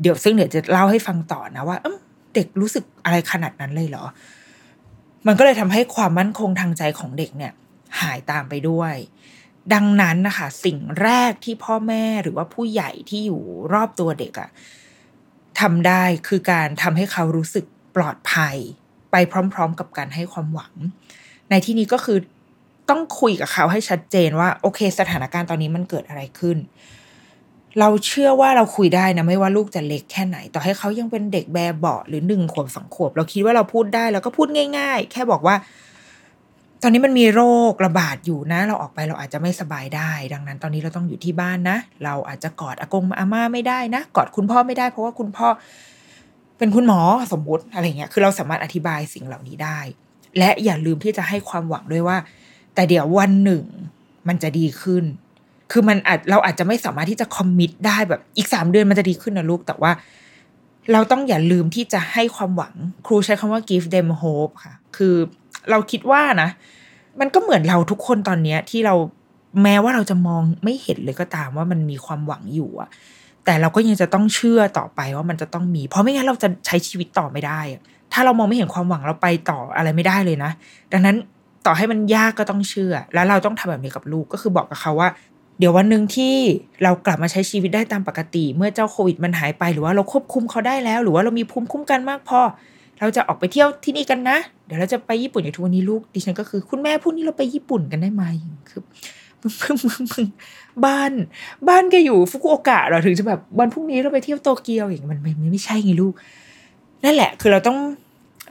[0.01, 1.87] เดี๋ยวซึ่งเดี๋ยวจะเล่าให้ฟังต่อนะว่าเอ
[2.35, 4.05] เด็กรู้สึกอะไรขนาดนั้นเลยเหรอ
[5.27, 7.53] มันก็เลยทำให้ความมั่นคงทางใจของเด็กเนี่ย
[8.01, 8.95] หายตามไปด้วย
[9.73, 13.41] ดังนั้นนะคะสิ่งแรกที่พ่อแม่หรือว่าผู้ใหญ่ที่อยู่
[13.73, 14.49] รอบตัวเด็กอะ
[15.59, 17.65] ทำได้คือการทำให้เขารู้สึก
[17.95, 18.55] ปลอดภัย
[19.11, 19.15] ไป
[19.53, 20.73] พร้อม ๆ กับการให้ความหวัง
[21.49, 22.17] ในที่นี้ก็คือ
[22.89, 26.57] ต้องคุยกับเขาให้ชัดเจนว่า โอเค สถานการณ์ตอนนี้มันเกิดอะไรขึ้น
[27.79, 34.47] เราเชื่อว่าเราคุยได้นะไม่ว่าลูกจะเล็กแค่ไหน ต่อให้เขายังเป็นเด็กแบเบาหรือหนึ่งขวบสองขวบ เราคิดว่าเราพูดได้แล้วก็พูด
[34.77, 35.55] ง่าย ๆ แค่บอกว่า
[36.81, 45.47] ตอนนี้มันมีโรคระบาดอยู่นะ เราออกไปเราอาจจะไม่สบายได้ ดังนั้น ตอนนี้เราต้องอยู่ที่บ้านนะ เราอาจจะกอดอากงอาม่าไม่ได้นะ กอดคุณพ่อไม่ได้ เพราะว่าคุณพ่อ
[46.57, 47.01] เป็นคุณหมอ
[47.33, 49.79] สมมติอะไรเงี้ย คือเราสามารถอธิบายสิ่งเหล่านี้ได้
[50.37, 52.17] และอย่าลืมที่จะให้ความหวังด้วยว่า
[52.75, 53.63] แต่เดี๋ยววันหนึ่ง
[54.27, 55.03] มันจะดีขึ้น
[55.71, 59.91] คือมันอาจเราอาจจะไม่สามารถที่จะคอมมิตได้แบบอีกสามเดือนมันจะดีขึ้นนะลูก แต่ว่า
[60.93, 62.73] เราต้องอย่าลืมที่จะให้ความหวัง
[63.05, 65.15] ครูใช้คำว่า give them hope ค่ะ คือ
[65.69, 66.49] เราคิดว่านะ
[67.19, 68.95] มันก็เหมือนเราทุกคนตอนเนี้ยที่เรา
[69.63, 72.89] แม้ว่าเราจะมองไม่เห็นเลยก็ตามว่ามันมีความหวังอยู่อะ
[73.45, 77.59] แต่เราก็ยังจะต้องเชื่อต่อไปว่ามันจะต้องมี เพราะไม่งั้นเราจะใช้ชีวิตต่อไม่ได้
[78.13, 80.51] ถ้าเรามองไม่เห็นความหวังเราไปต่ออะไรไม่ได้เลยนะ
[80.91, 81.15] ดังนั้น
[81.65, 85.09] ต่อให้มันยากก็ต้องเชื่อ แล้วเราต้องทำแบบนี้กับลูกก็คือบอกกับเขาว่า
[85.59, 86.35] เดี๋ยววันหนึ่งที่
[86.83, 92.39] เรากลับมาใช้ชีวิตได้ตามปกติ เมื่อเจ้าโควิดมันหายไปหรือว่าเราควบคุมเขาได้แล้ว หรือว่าเรามีภูมิคุ้มกันมากพอ
[92.99, 98.23] เราจะออกไปเที่ยวที่นี่กันนะ เดี๋ยวเราจะไปญี่ปุ่นอย่างทุกวันนี้ลูกดิฉันก็คือคุณแม่พรุ่งนี้เราไปญี่ปุ่นกันได้ไหม
[98.69, 98.81] คือ
[99.41, 99.53] มึง
[99.87, 100.25] มึงมึง
[100.85, 101.11] บ้าน
[101.67, 106.13] บ้านแกอยู่ฟุกุโอกะเหราถึงจะแบบวันพรุ่งนี้เราไปเที่ยวโตเกียวอย่างมันไมันไม่ใช่ไงลูก
[107.03, 107.77] นั่นแหละ คือเราต้อง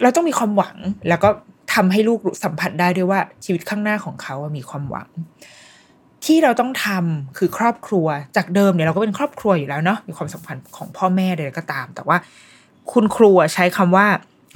[0.03, 0.77] เราต้องมีความหวัง
[1.09, 1.29] แล้วก็
[1.75, 5.09] ทำให้ลูกสัมผัสได้ด้วยว่าชีวิตข้างหน้าของเขามีความหวัง
[6.25, 12.17] ที่เราต้องทำคือครอบครัวจากเดิมเนี่ยเราก็เป็นครอบครัวอยู่แล้วเนาะมีความสัมพันธ์ของพ่อแม่ใดก็ตาม แต่ว่า
[12.93, 14.07] คุณครูใช้คำว่า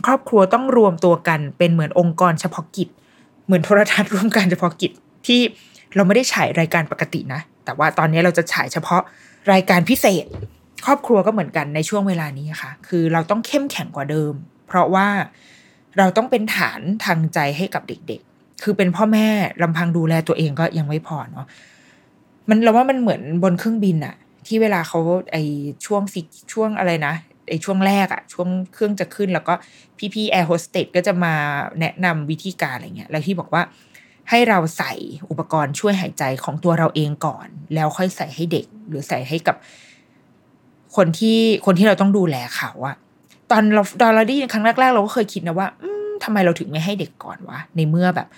[0.07, 2.89] ครอบครัวต้องรวมตัวกันเป็นเหมือนองค์กรเฉพาะกิจ
[3.47, 4.93] เหมือนโทรทัศน์ร่วมกันเฉพาะกิจ
[5.27, 5.41] ที่
[5.95, 9.03] เราไม่ได้ฉายรายการปกตินะ แต่ว่าตอนนี้เราจะฉายเฉพาะ
[9.53, 10.25] รายการพิเศษ
[10.87, 14.33] ครอบครัวก็เหมือนกันในช่วงเวลานี้ค่ะ คือเราต้องเข้มแข็งกว่าเดิม
[14.67, 15.07] เพราะว่า
[15.99, 19.27] เราต้องเป็นฐานทางใจให้กับเด็ก ๆ คือเป็นพ่อแม่
[19.63, 21.47] ลำพังดูแลตัวเองก็ยังไม่พอเนาะ
[22.49, 24.99] มันเราว่ามันเหมือนบนเครื่องบินอะที่เวลาเขา
[25.33, 25.37] ไอ
[25.87, 26.21] ช่วงฟิ
[26.53, 27.15] ช่วงอะไรนะ
[27.49, 29.55] ไอช่วงแรกอะช่วงเครื่องจะขึ้นแล้วก็
[30.15, 31.35] พี่ๆแอร์โฮสเตสก็จะมา
[31.81, 33.63] แนะนำวิธีการอะไรเงี้ยแล้วที่บอกว่า
[34.31, 34.93] ให้เราใส่
[35.31, 39.57] อุปกรณ์ช่วยหายใจของตัวเราเองก่อน แล้วค่อยใส่ให้เด็ก หรือใส่ให้กับ
[40.97, 42.97] คนที่คนที่เราต้องดูแลเขาอะ
[43.51, 48.29] ตอนเราตอนเราได้ยินครั้งแรกๆ เราก็เคยคิดนะว่าอืมทำไมเราถึงไม่ให้เด็กก่อนวะในเมื่อแบบ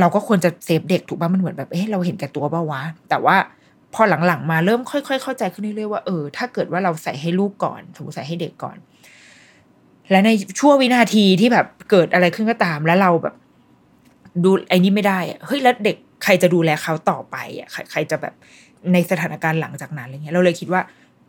[0.00, 3.36] เราก็ควรจะ save เด็กถูกป่ะมันเหมือนแบบเอ๊ะเราเห็นแก่ตัวป่ะวะแต่ว่า
[3.94, 8.76] พอหลังๆมาเริ่มค่อยๆเข้าใจขึ้นเรื่อยๆว่าเออถ้าเกิดว่าเราใส่ให้ลูกก่อนสมมติใส่ให้เด็กก่อน
[10.10, 10.30] และใน
[10.60, 13.34] ช่วงวินาทีที่แบบเกิดอะไรขึ้นก็ตาม แล้วเราแบบ
[14.44, 18.34] ดูไอ้นี่ไม่ได้อะเฮ้ยแล้วเด็กใครจะดูแลเขาต่อไปอะใครจะแบบ
[18.92, 20.80] ในสถานการณ์หลังจากนั้นอะไรเงี้ยเราเลยคิดว่า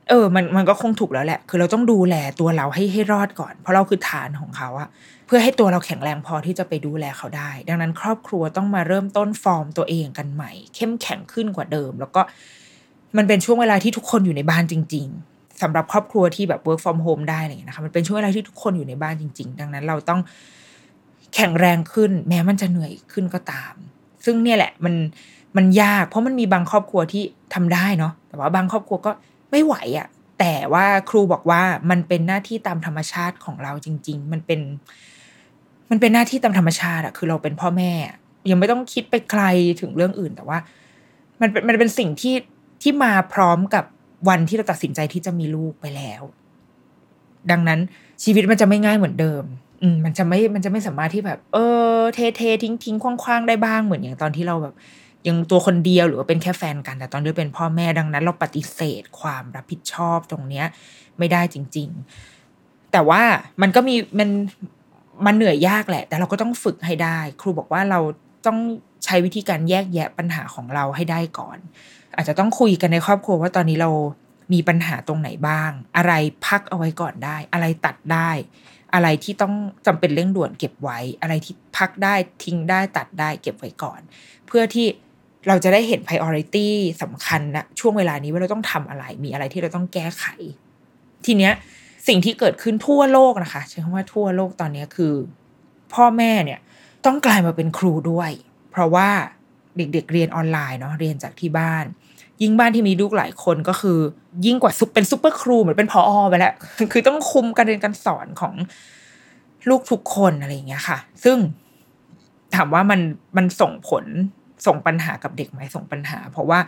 [0.10, 4.90] เออ มันมันก็คงถูกแล้วแหละ คือเราต้องดูแลตัวเราให้ให้รอดก่อน เพราะเราคือฐานของเขาอะ
[5.26, 12.22] เพื่อให้ตัวเราแข็งแรงพอที่จะไปดูแลเขาได้ ดังนั้นครอบครัวต้องมาเริ่มต้นฟอร์มตัวเองกันใหม่ เข้มแข็งขึ้นกว่าเดิม แล้วก็
[13.18, 20.20] มันเป็นช่วงเวลาที่ทุกคนอยู่ในบ้านจริง ๆสำหรับครอบครัวที่แบบ work from home ได้อะไรอย่างเงี้ยนะคะ มันเป็นช่วงเวลาที่ทุกคนอยู่ในบ้านจริง ๆ ดังนั้นเราต้อง
[21.36, 23.74] แข็งแรงขึ้น แม้มันจะเหนื่อยขึ้นก็ตาม
[24.26, 24.94] ซึ่งเนี่ยแหละมัน
[25.58, 29.12] มันยาก เพราะมันมีบางครอบครัวที่ทำได้เนาะ แต่ว่าบางครอบครัวก็
[29.56, 30.08] ไม่ไหวอะ่ะ
[30.40, 34.60] แต่ว่าครูบอกว่ามันเป็นหน้าที่ตามธรรมชาติของเราจริง ๆ มันเป็น
[35.90, 37.92] มันเป็นหน้าที่ตามธรรมชาติอะคือเราเป็นพ่อแม่
[38.50, 39.44] ยังไม่ต้องคิดไปไกล
[39.82, 40.58] ถึงเรื่องอื่น แต่ว่า
[41.42, 42.36] มันเป็นมันเป็นสิ่งที่
[42.82, 43.84] ที่มาพร้อมกับ
[44.30, 46.22] วันที่เราตัดสินใจที่จะมีลูกไปแล้ว
[47.52, 47.80] ดังนั้น
[48.24, 49.44] ชีวิตมันจะไม่ง่ายเหมือนเดิม
[49.82, 51.58] อืมมันจะไม่มันจะไม่สามารถที่แบบ เอ
[51.96, 54.74] อ เทเททิ้งทิ้งคว้างๆได้บ้างเหมือนอย่างตอนที่เราแบบ
[55.28, 60.66] ยังตัวคนเดียวหรือว่าเป็นแค่แฟนกัน แต่ตอนนี้เป็นพ่อแม่ดังนั้น เราปฏิเสธความรับผิดชอบตรงเนี้ย
[61.18, 61.90] ไม่ได้จริง
[62.42, 63.22] ๆ แต่ว่า
[63.62, 64.30] มันก็มีมัน
[65.26, 68.00] มันเหนื่อยยากแหละ แต่เราก็ต้องฝึกให้ได้ ครูบอกว่าเรา
[68.46, 68.58] ต้อง
[69.06, 71.58] ใช้วิธีการแยกแยะปัญหาของเราให้ได้ก่อน
[72.16, 73.92] อาจจะต้องคุยกันในครอบครัวว่าตอนนี้เรา
[74.54, 76.14] มีปัญหาตรงไหนบ้าง อะไร
[76.46, 78.30] พักเอาไว้ก่อนได้ อะไรตัดได้
[78.94, 79.54] อะไรที่ต้อง
[79.86, 84.00] จำเป็นเร่งด่วนเก็บไว้ อะไรที่พักได้ทิ้งได้ตัดได้เก็บไว้ก่อน
[84.48, 84.88] เพื่อที่
[85.48, 86.68] เราจะได้เห็น priority
[87.02, 90.26] สำคัญนะช่วงเวลานี้ว่าเราต้องทำอะไร มีอะไรที่เราต้องแก้ไข
[91.26, 91.54] ทีเนี้ย
[92.08, 95.14] สิ่งที่เกิดขึ้นทั่วโลกนะคะใช้คำว่าทั่วโลกตอนนี้คือ
[95.94, 96.60] พ่อแม่เนี่ย
[97.06, 98.32] ต้องกลายมาเป็นครูด้วย
[98.72, 99.10] เพราะว่า
[99.78, 101.86] เด็กๆเรียนออนไลน์เนาะเรียนจากที่บ้าน
[102.42, 104.00] ยิ่งบ้านที่มีลูกหลายคนก็คือ
[104.46, 106.54] ยิ่งกว่าซุปเป็นซุปเปอร์ครูเหมือนเป็นพออไปแล้ว
[106.92, 108.54] คือต้องคุมการเรียนการสอนของ
[109.70, 111.38] ลูกทุกคนอะไรอย่างเงี้ยค่ะ ซึ่ง
[112.56, 113.02] ถามว่ามัน
[113.38, 114.06] มันส่งผล
[114.68, 116.60] ส่งปัญหากับเด็กไหมส่งปัญหา เพราะว่า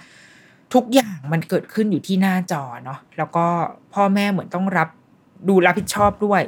[0.73, 3.45] ทุกอย่างมันเกิดขึ้นอยู่ที่หน้าจอเนาะแล้วก็
[3.93, 4.89] พ่อแม่เหมือนต้องรับ
[5.47, 6.41] ดูรับผิดชอบด้วย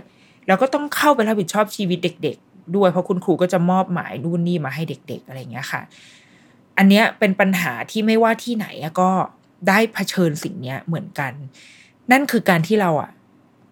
[0.47, 5.81] แล้วก็ต้องเข้าไปรับผิดชอบชีวิตเด็ก ๆ ด้วยเพราะคุณครูก็จะมอบหมายนู่นนี่มาให้เด็ก ๆ อะไรอย่างเงี้ยค่ะ
[6.77, 8.67] อันเนี้ยเป็นปัญหาที่ไม่ว่าที่ไหน
[9.01, 9.09] ก็
[9.67, 11.33] ได้เผชิญสิ่งเนี้ยเหมือนกัน
[12.11, 13.11] นั่นคือการที่เราอะ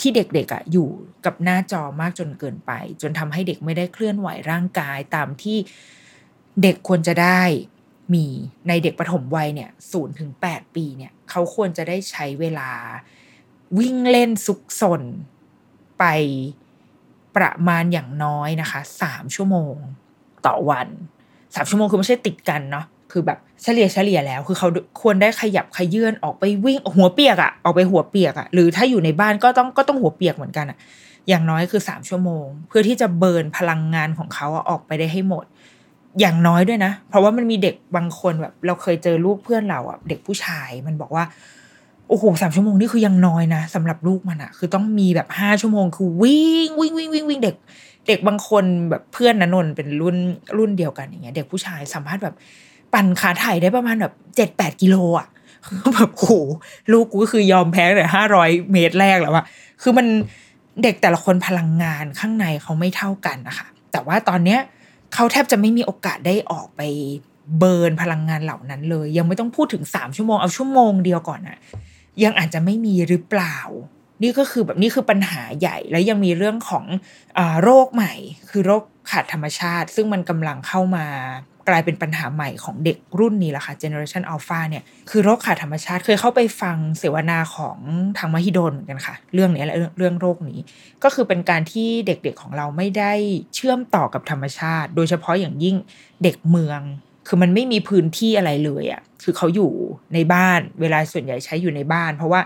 [0.02, 0.88] ที่เด็กๆอะอยู่
[1.26, 5.58] กับหน้าจอมากจนเกินไป จนทำให้เด็กไม่ได้เคลื่อนไหวร่างกายตามที่
[6.62, 7.42] เด็กควรจะได้
[8.14, 8.26] มี
[8.68, 12.72] ในเด็กปฐมวัยเนี่ยศูนย์ถึงแปดปีเนี่ยเขาควรจะได้ใช้เวลา
[13.80, 15.02] วิ่งเล่นซุกซน
[16.00, 16.04] ไป
[17.36, 19.76] ประมาณอย่างน้อยนะคะสามชั่วโมง
[20.46, 20.88] ต่อวัน
[21.56, 24.68] สามชั่วโมงคือไม่ใช่ติดกันเนาะคือแบบเฉลี่ยเฉลี่ยแล้ว คือเขา
[25.02, 30.78] ควรได้ขยับขยื่นออกไปวิ่งหัวเปียกอะออกไปหัวเปียกอะหรือถ้าอยู่ในบ้านก็ต้องก็ต้องหัวเปียกเหมือนกันอะ
[31.30, 35.46] อย่างน้อยคือสามชั่วโมง เพื่อที่จะเบิร์นพลังงานของเขาออกไปได้ให้หมด
[36.20, 41.24] อย่างน้อยด้วยนะ เพราะว่ามันมีเด็กบางคนแบบ เราเคยเจอลูกเพื่อนเราอะเด็กผู้ชายมันบอกว่า
[42.10, 47.56] โอ้โหสามชั่วโมงนี่คือยังน้อยนะสำหรับลูกมันอะคือต้องมีแบบห้าชั่วโมงคือวิ่งวิ่งวิ่งวิ่งวิ่งเด็ก
[48.08, 50.18] เด็กบางคนแบบเพื่อนนันนเป็นรุ่น
[50.58, 52.36] รุ่นเดียวกันอย่างเงี้ย เด็กผู้ชายสามารถแบบ
[52.94, 55.28] ปั่นขาถ่ายได้ประมาณแบบเจ็ดแปดกิโลอะ
[55.96, 56.30] แบบโห
[56.92, 59.46] ลูกกูก็คือยอมแพ้เลยห้าร้อยเมตรแรกแล้วอะ
[59.82, 60.08] คือมัน
[60.84, 64.60] เด็กแต่ละคนพลังงานข้างในเขาไม่เท่ากันนะคะแต่ว่าตอนเนี้ย
[65.14, 66.82] เขาแทบจะไม่มีโอกาสได้ออกไป
[67.60, 71.58] เบิร์นพลังงานเหล่านั้นเลย ยังไม่ต้องพูดถึงสามชั่วโมงเอาชั่วโมงเดียวก่อนอะ
[72.24, 73.58] ยังอาจจะไม่มีหรือเปล่า
[74.24, 76.86] นี่ก็คือแบบนี่คือปัญหาใหญ่ แล้วยังมีเรื่องของ
[77.38, 78.14] อโรคใหม่
[78.50, 81.06] คือโรคขาดธรรมชาติ ซึ่งมันกำลังเข้ามา
[81.68, 87.78] กลายเป็นปัญหาใหม่ของเด็กรุ่นนี้ละค่ะ Generation Alpha เนี่ยคือโรคขาดธรรมชาติเคยเข้าไปฟังเสวนาของ
[88.18, 90.60] ทางมหิดลเหมือนกันค่ะ เรื่องนี้และเรื่องโรคนี้
[91.04, 93.14] ก็คือเป็นการที่เด็กๆของเราไม่ได้
[93.56, 95.76] เชื่อมต่อกับธรรมชาติ โดยเฉพาะอย่างยิ่ง
[96.24, 96.82] เด็กเมือง
[97.28, 99.72] คือมันไม่มีพื้นที่อะไรเลยอะ่ะคือเขาอยู่
[100.14, 102.42] ในบ้านเวลาส่วนใหญ่ใช้อยู่ในบ้าน เพราะว่า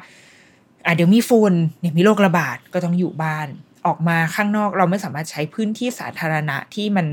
[0.85, 3.47] อะเดี๋ยวมีฝุ่นเนี่ยมีโรคระบาดก็ต้องอยู่บ้าน
[3.87, 7.05] ออกมาข้างนอกเราไม่สามารถใช้พื้นที่สาธารณะที่มัน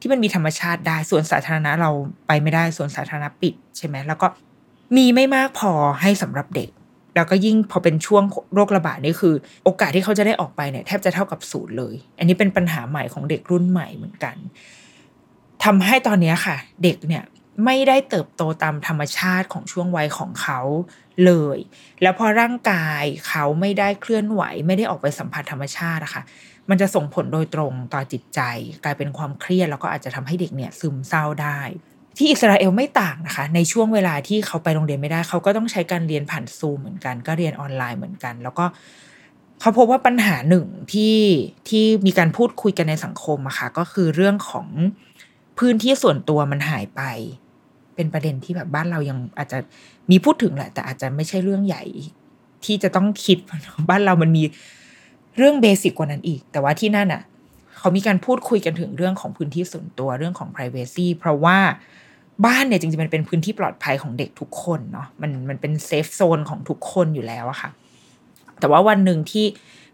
[0.00, 1.90] ที่มันมีธรรมชาติได้ส่วนสาธารณะเรา
[2.26, 4.26] ไปไม่ได้ส่วนสาธารณะปิดใช่ไหมแล้วก็
[4.96, 6.70] มีไม่มากพอให้สำหรับเด็ก
[7.14, 9.34] แล้วก็ยิ่งพอเป็นช่วงโรคระบาดนี่คือ
[9.64, 14.36] โอกาสที่เขาจะได้ออกไปเนี่ยแทบจะเท่ากับศูนย์เลย อันนี้เป็นปัญหาใหม่ของเด็กรุ่นใหม่เหมือนกัน
[15.64, 17.24] ทำให้ตอนนี้ค่ะ เด็กเนี่ย
[17.64, 20.60] ไม่ได้เติบโตตามธรรมชาติของช่วงวัยของเขา
[21.24, 21.58] เลย
[22.02, 26.22] แล้วพอร่างกายเขาไม่ได้เคลื่อนไหว ไม่ได้ออกไปสัมผัสธรรมชาติอะค่ะ
[26.68, 28.40] มันจะส่งผลโดยตรงต่อจิตใจ
[28.84, 31.60] กลายเป็นความเครียดแล้วก็อาจจะทำให้เด็กเนี่ยซึมเศร้าได้
[32.16, 38.64] ที่อิสราเอลไม่ต่างนะคะ ในช่วงเวลาที่เขาไปโรงเรียนไม่ได้ เขาก็ต้องใช้การเรียนผ่านซูมเหมือนกัน ก็เรียนออนไลน์เหมือนกัน แล้วก็
[39.60, 41.18] เขาพบว่าปัญหาหนึ่งที่
[41.68, 44.68] ที่มีการพูดคุยกันในสังคมอะค่ะก็คือเรื่องของ
[45.58, 47.02] พื้นที่ส่วนตัวมันหายไป
[47.94, 49.58] เป็นประเด็นที่แบบบ้านเรายังอาจจะ
[50.10, 51.84] มีพูดถึงแหละ แต่อาจจะไม่ใช่เรื่องใหญ่
[52.64, 53.38] ที่จะต้องคิด
[53.88, 54.42] บ้านเรามันมี
[55.36, 57.22] เรื่อง basic กว่านั้นอีก แต่ว่าที่นั่นอะ
[57.78, 61.58] เขามีการพูดคุยกันถึงเรื่องของพื้นที่ส่วนตัวเรื่องของ p r i เวซีเพราะว่า
[62.46, 67.70] บ้านเนี่ยจริงๆมันเป็นพื้นที่ปลอดภัยของเด็กทุกคนเนาะมันมันเป็น safe zone ของทุกคนอยู่แล้วอะค่ะ
[68.60, 69.44] แต่ว่าวันหนึ่งที่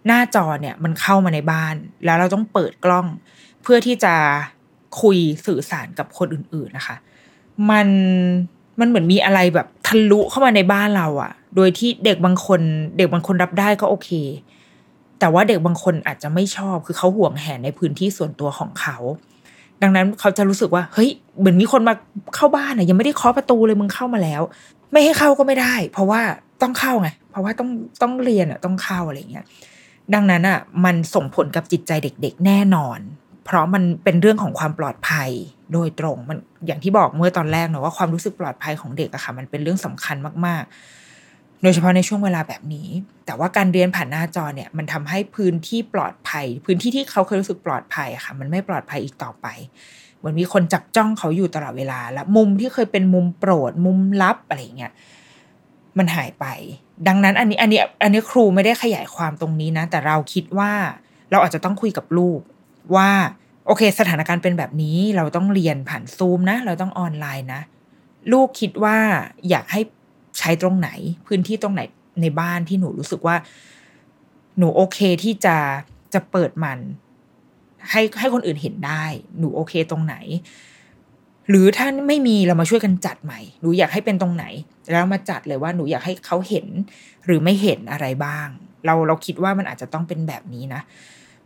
[0.07, 3.07] หน้าจอเนี่ยมันเข้ามาในบ้าน แล้วเราต้องเปิดกล้อง
[3.63, 4.15] เพื่อที่จะ
[5.03, 6.97] คุยสื่อสารกับคนอื่น ๆนะคะ
[7.71, 7.89] มัน
[8.81, 12.61] มันเหมือนมีอะไรแบบทะลุเข้ามาในบ้านเราอะโดยที่เด็กบางคน
[12.97, 14.11] เด็กบางคนรับได้ก็โอเค
[15.21, 18.97] แต่ว่าเด็กบางคนอาจจะไม่ชอบคือเขาห่วงแหนในพื้นที่ส่วนตัวของเขา
[19.83, 21.95] ดังนั้นเขาจะรู้สึกว่าเฮ้ยเหมือนมีคนมา
[22.35, 24.43] เข้าบ้านอะยังไม่ได้เคาะประตูเลยมึงเข้ามาแล้ว
[24.93, 26.21] ไม่ให้เข้าก็ไม่ได้ เพราะว่า
[26.63, 27.71] ต้องเข้าไงเพราะว่าต้อง
[28.03, 29.45] ต้องเรียนอะต้องเข้าอะไรเงี้ย
[30.15, 32.99] ดังนั้นอะมันส่งผลกับจิตใจเด็ก ๆ แน่นอน
[33.45, 35.31] เพราะมันเป็นเรื่องของความปลอดภัย
[35.73, 40.73] โดยตรงมันอย่างที่บอกเมื่อตอนแรกเนาะว่าความรู้สึกปลอดภัยของเด็กอะค่ะ มันเป็นเรื่องสำคัญมากๆ
[41.63, 42.89] โดยเฉพาะในช่วงเวลาแบบนี้
[43.27, 49.47] แต่ว่าการเรียนผ่านหน้าจอเนี่ยมันทำให้พื้นที่ปลอดภัย พื้นที่ที่เขาเคยรู้สึกปลอดภัยค่ะ มันไม่ปลอดภัยอีกต่อไป
[50.19, 54.93] เหมือนมีคนจับจ้องเขาอยู่ตลอดเวลา และมุมที่เคยเป็นมุมโปรด มุมลับอะไรเงี้ย
[55.99, 56.47] มันหายไป
[57.09, 60.73] ดังนั้นอันนี้อันนี้อันนี้ครูไม่ได้ขยายความตรงนี้นะ แต่เราคิดว่า
[61.31, 62.41] เราอาจจะต้องคุยกับลูก
[62.97, 63.11] ว่า
[63.67, 67.63] โอเค สถานการณ์เป็นแบบนี้เราต้องเรียนผ่านซูมนะ เราต้องออนไลน์นะ
[68.33, 68.97] ลูกคิดว่า
[69.49, 69.81] อยากให้
[70.39, 70.91] ใช้ตรงไหน
[71.27, 71.83] พื้นที่ตรงไหน
[72.23, 73.37] ในบ้านที่หนูรู้สึกว่า
[74.59, 75.57] หนูโอเคที่จะ
[76.15, 76.79] จะเปิดมัน
[77.91, 79.05] ให้ให้คนอื่นเห็นได้
[79.39, 80.17] หนูโอเคตรงไหน
[81.49, 84.45] หรือถ้าไม่มีเรามาช่วยกันจัดใหม่ หนูอยากให้เป็นตรงไหน
[84.93, 86.67] แล้วมาจัดเลยว่าหนูอยากให้เขาเห็น
[87.27, 88.49] หรือไม่เห็นอะไรบ้าง
[88.87, 90.81] เราเราคิดว่ามันอาจจะต้องเป็นแบบนี้นะ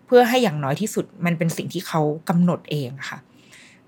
[0.07, 3.18] เพื่อให้อย่างน้อยที่สุดมันเป็นสิ่งที่เขากำหนดเองค่ะ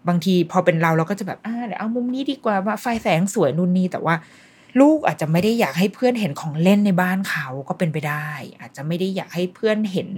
[0.08, 4.14] บางทีพอเป็นเราเราก็จะแบบอ่าเดี๋ยวเอามุมนี้ดีกว่าว่าไฟแสงสวยนู่นนี่แต่ว่า
[4.80, 8.28] ลูกอาจจะไม่ได้อยากให้เพื่อนเห็นของเล่นในบ้านเขาก็เป็นไปได้
[8.60, 10.10] อาจจะไม่ได้อยากให้เพื่อนเห็น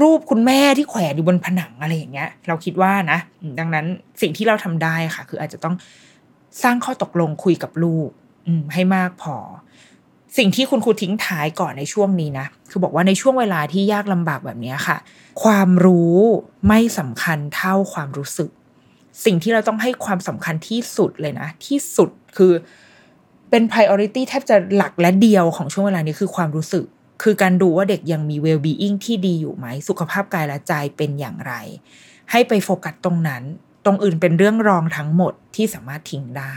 [0.00, 3.18] รูปคุณแม่ที่แขวนอยู่บนผนังอะไรอย่างเงี้ย เราคิดว่านะ
[3.58, 3.86] ดังนั้น
[4.20, 5.74] สิ่งที่เราทำได้ค่ะ คืออาจจะต้อง
[6.62, 8.08] สร้างข้อตกลงคุยกับลูก
[8.46, 9.36] อืม ให้มากพอ
[10.38, 14.96] สิ่งที่คุณครูทิ้งท้ายก่อนในช่วงนี้นะคือบอกว่าในช่วงเวลาที่ยากลำบากแบบนี้ค่ะ
[15.42, 16.16] ความรู้
[16.68, 18.50] ไม่สำคัญเท่าความรู้สึก
[19.24, 22.52] สิ่งที่เราต้องให้ความสำคัญที่สุดเลยนะ ที่สุดคือ
[23.54, 26.84] เป็น priority แทบจะหลักและเดียวของช่วงเวลานี้คือความรู้สึก
[27.22, 31.52] คือการดูว่าเด็กยังมี well being ที่ดีอยู่ไหม สุขภาพกายและใจเป็นอย่างไร
[32.30, 33.42] ให้ไปโฟกัสตรงนั้น
[33.84, 36.56] ตรงอื่นเป็นเรื่องรองทั้งหมดที่สามารถทิ้งได้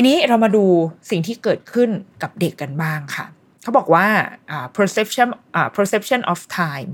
[0.00, 0.64] ทีนี้เรามาดู
[1.10, 1.90] สิ่งที่เกิดขึ้น
[2.22, 3.26] กับเด็กกันบ้างค่ะ
[3.62, 4.06] เขาบอกว่า
[4.76, 5.28] perception
[5.76, 6.90] perception of time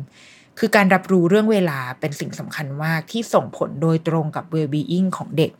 [0.58, 5.50] คือการรับรู้เรื่องเวลาเป็นสิ่งสำคัญมากที่ส่งผลโดยตรงกับ well-being ของเด็ก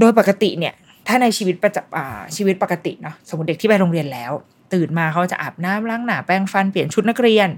[0.00, 0.74] โดยปกติเนี่ย
[1.06, 4.32] ถ้าในชีวิตประจำชีวิตปกติเนาะสมมติเด็กที่ไปโรงเรียนแล้ว
[4.74, 7.48] ตื่นมาเขาจะอาบน้ำล้างหน้าแปรงฟันเปลี่ยนชุดนักเรียน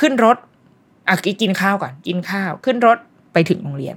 [0.00, 0.36] ขึ้นรถ
[1.08, 2.98] อะกินข้าวก่อนกินข้าว ขึ้นรถ
[3.32, 3.96] ไปถึงโรงเรียน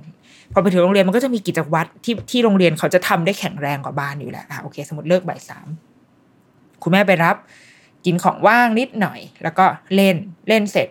[0.53, 5.67] พอไปถึงโรงเรียนมันก็จะมีกิจวัตรที่ที่โรงเรียนเขาจะทำได้แข็งแรงกว่าบ้านอยู่แล้วอะโอเค สมมติเลิกบ่ายสาม
[6.83, 7.35] คุณแม่ไปรับ
[8.05, 10.15] กินของว่างนิดหน่อย แล้วก็เล่น
[10.47, 10.87] เล่นเสร็จ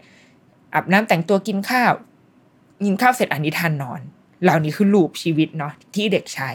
[0.74, 1.92] อาบน้ำแต่งตัวกินข้าว
[2.86, 4.00] กินข้าวเสร็จอ่านนิทานนอน
[4.42, 6.50] เหล่านี้คือ loop ชีวิตเนาะที่เด็กใช้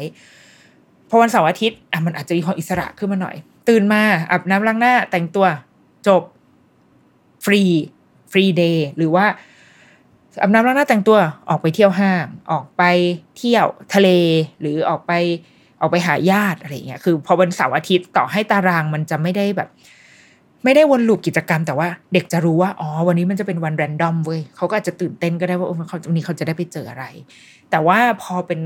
[1.10, 3.36] พอวันเสาร์อาทิตย์อะมันอาจจะมีความอิสระขึ้นมาหน่อย
[3.70, 5.46] ตื่นมาอาบน้ำล้างหน้า แต่งตัว
[6.08, 6.24] จบ
[7.46, 9.26] free free day หรือว่า
[10.42, 11.18] อาบน้ำล้างหน้าแต่งตัว
[11.50, 12.84] ออกไปเที่ยวห้าง ออกไป
[13.38, 14.10] เที่ยวทะเล
[14.60, 15.12] หรือออกไป
[15.82, 19.70] ออกไปหาญาติอะไรเงี้ยคือพอวันเสาร์อาทิตย์ต่อให้ตารางมันจะไม่ได้แบบ
[20.64, 27.06] ไม่ได้วน loop กิจกรรมแต่ว่าเด็กจะรู้ว่าอ๋อวันนี้มันจะเป็นวันแรนดอมเว้ยเขาก็อาจจะตื่นเต้นก็ได้ว่าเขาวันนี้เขาจะได้ไปเจออะไร
[27.72, 28.62] แต่ว่าพอเป็น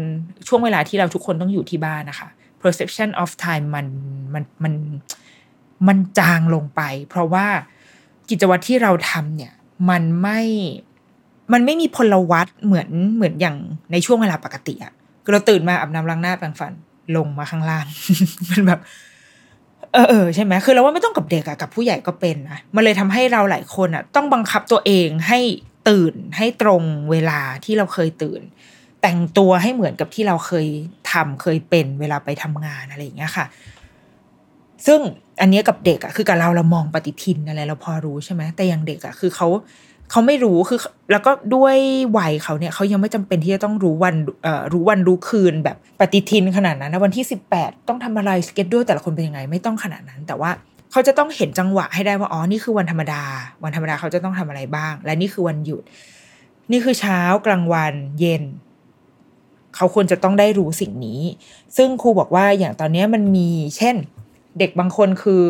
[0.47, 2.29] ช่วงเวลาที่เราทุกคนต้องอยู่ที่บ้านนะคะ
[2.61, 3.87] perception of time มัน
[4.33, 4.73] มันมัน
[5.87, 7.47] มันจางลงไป เพราะว่า
[8.29, 9.53] กิจวัตรที่เราทำเนี่ย
[9.89, 10.41] มันไม่
[11.53, 13.57] มันไม่มีพลวัตเหมือนเหมือนอย่าง
[13.91, 16.73] ในช่วงเวลาปกติอะคือเราตื่นมาอาบน้ำล้างหน้าแปรงฟัน
[17.15, 17.85] ลงมาข้างล่าง
[18.51, 18.79] มันแบบ
[19.93, 25.39] เออเออใช่ไหมคือเราว่าไม่ต้องกับเด็กอะกับผู้ใหญ่ก็เป็นนะมันเลยทำให้เราหลายคนอะต้องบังคับตัวเองให้
[25.89, 28.41] ตื่นให้ตรงเวลาที่เราเคยตื่น
[29.01, 30.67] แต่งตัวให้เหมือนกับที่เราเคย
[31.11, 33.45] ทำเคยเป็นเวลาไปทำงานอะไรอย่างเงี้ยค่ะ
[34.85, 34.99] ซึ่ง
[35.41, 39.47] อันนี้กับเด็กอะคือกับเราเรามองปฏิทินอะไรเราพอรู้ใช่ไหมแต่อย่างเด็กอะคือเขา
[40.11, 40.79] เขาไม่รู้คือ
[41.11, 41.75] แล้วก็ด้วย
[42.17, 44.15] วัยเขาเนี่ยเขายังไม่จำเป็นที่จะต้องรู้วัน
[44.73, 50.51] รู้วันรู้คืนแบบปฏิทินขนาดนั้นนะวันที่สิบแปดต้องทำอะไรสเก็ตด้วยแต่ละคนเป็นยังไงไม่ต้องขนาดนั้น แต่ว่า
[50.91, 53.23] เขาจะต้องเห็นจังหวะให้ได้ว่าอ๋อนี่คือวันธรรมดา
[53.63, 55.83] วันธรรมดาเขาจะต้องทำอะไรบ้าง และนี่คือวันหยุด
[56.71, 58.43] นี่คือเช้ากลางวันเย็น
[59.75, 61.21] เขาควรจะต้องได้รู้สิ่งนี้
[61.77, 63.95] ซึ่งครูบอกว่าอย่างตอนนี้มันมี เช่น
[64.59, 65.41] เด็กบางคนคือ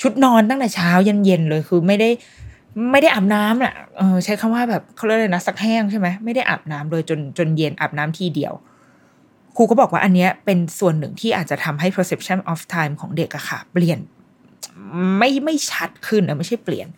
[0.00, 2.10] ชุดนอนตั้งแต่เช้ายันเย็นเลยคือไม่ได้
[2.90, 8.52] ไม่ได้อาบน้ำน่ะเออใช้คำว่าแบบเขาเรียกเลยนะสักแห้งใช่ไหมไม่ได้อาบน้ำโดยจนจนเย็นอาบน้ำทีเดียว
[9.56, 13.98] ครูก็บอกว่าอันเนี้ยเป็นส่วนหนึ่งที่อาจจะทำให้ perception of time ของเด็กอะค่ะ เปลี่ยน
[15.18, 16.88] ไม่ไม่ชัดขึ้นอะไม่ใช่เปลี่ยน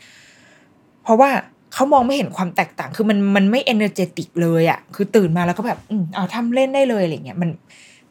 [1.03, 1.31] เพราะว่า
[1.73, 7.51] เขามองไม่เห็นความแตกต่าง คือมันมันไม่ energetic เลยอะคือตื่นมาแล้วก็แบบอืมเอาทำเล่นได้เลยอะไรเงี้ยมัน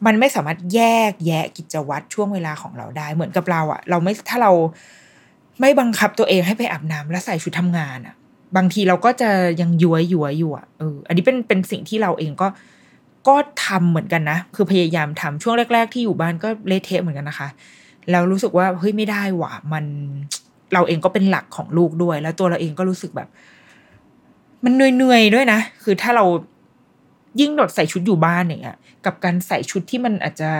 [0.06, 4.52] มันไม่สามารถแยกแยะกิจวัตรช่วงเวลาของเราได้ เหมือนกับเราอะเราไม่ถ้าเรา
[5.60, 8.14] ไม่บังคับตัวเองให้ไปอาบน้ำและใส่ชุดทำงานอะ่ะ
[8.56, 12.48] บางทีเราก็จะยังยัวยัวอยู่อะเอออันนี้เป็นเป็นสิ่งที่เราเองก็
[13.28, 13.36] ก็
[13.66, 17.48] ทำเหมือนกันนะ คือพยายามทำช่วงแรก ๆ ที่อยู่บ้านก็เละเทะเหมือนกันนะคะ
[18.10, 19.84] แล้วรู้สึกว่าเฮ้ยไม่ได้หว่ะมัน
[20.74, 23.28] เราเองก็เป็นหลักของลูกด้วย แล้วตัวเราเองก็รู้สึกแบบ
[24.64, 26.24] มันเหนื่อยๆด้วยนะ คือถ้าเรา
[27.40, 30.50] ยิ่งดดใส่ชุดอยู่บ้านอย่างเงี้ยกับการใส่ชุดที่มันอาจจะ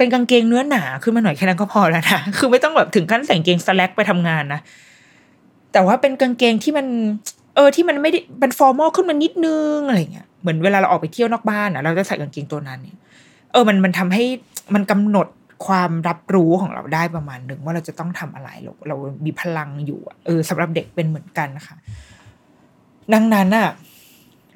[0.00, 4.60] เป็นกางเกงเนื้อหนาขึ้นมาหน่อยแค่นั้นก็พอแล้วนะคือไม่ต้องแบบถึงขั้นใส่กางเกงสแลกไปทำงานนะ
[5.72, 6.86] แต่ว่าเป็นกางเกงที่มัน
[7.54, 12.98] เออที่มันไม่ได้เป็นฟอร์มอลขึ้นมานิดนึงอะไรเงี้ยเหมือนเวลาเราออกไปเที่ยวนอกบ้านอะ เราจะใส่กางเกงตัวนั้นเนี่ย
[13.52, 14.24] เออมันมันทำให้
[14.74, 15.26] มันกำหนด
[15.66, 21.76] ความรับรู้ของเราได้ประมาณหนึ่งว่าเราจะต้องทำอะไรเราเรามีพลังอยู่ เออสำหรับเด็กเป็นเหมือนกันนะคะ
[23.14, 23.68] ดังนั้นอะ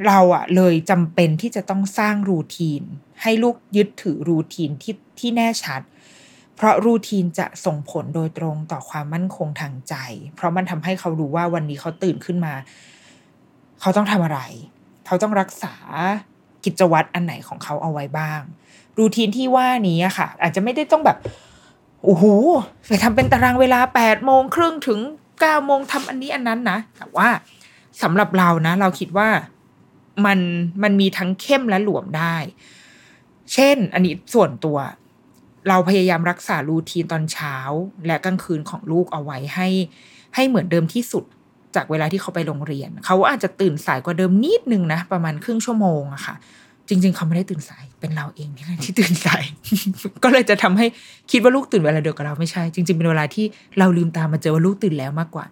[0.06, 2.82] เราอะเลยจำเป็นที่จะต้องสร้างรูทีน
[3.22, 5.80] ให้ลูกยึดถือรูทีนที่ที่แน่ชัด
[6.56, 9.94] เพราะรูทีนจะส่งผลโดยตรงต่อความมั่นคงทางใจ
[10.36, 12.54] เพราะมันทำให้เขารู้ว่าวันนี้เขาตื่นขึ้นมา
[13.80, 14.40] เขาต้องทำอะไร
[15.06, 15.74] เขาต้องรักษา
[16.64, 18.40] กิจวัตรอันไหนของเขาเอาไว้บ้าง
[18.98, 21.18] รูทีนที่ว่านี้ค่ะ อาจจะไม่ได้ต้องแบบ
[22.04, 22.24] โอ้โห
[22.88, 25.00] ไปทำเป็นตารางเวลาแปดโมงครึ่งถึง
[25.40, 27.28] เก้าโมงทำอันนี้อันนั้นนะแต่ว่า
[28.02, 29.28] สำหรับเรานะ เราคิดว่า
[30.26, 30.38] มัน
[30.82, 32.36] มันมีทั้งเข้มและหลวมได้
[33.52, 34.78] เช่น อันนี้ส่วนตัว
[35.68, 37.56] เราพยายามรักษารูทีนตอนเช้า
[38.06, 39.68] และกลางคืนของลูกเอาไว้ให้
[40.34, 41.24] ให้เหมือนเดิมที่สุด
[41.74, 46.34] จากเวลาที่เขาไปโรงเรียน เขาอาจจะตื่นสายกว่าเดิมนิดนึงนะ ประมาณครึ่งชั่วโมงอะค่ะ
[46.88, 49.42] จริง ๆ เขาไม่ได้ตื่นสายเป็นเราเองนี่แหละที่ตื่นสาย
[50.22, 50.86] ก็เลยจะทำให้
[51.30, 53.46] คิดว่าลูกตื่นเวลาเดียวกับเราไม่ใช่ จริง ๆ เป็นเวลาที่
[53.78, 55.46] เราลืมตามาเจอว่าลูกตื่นแล้วมากกว่า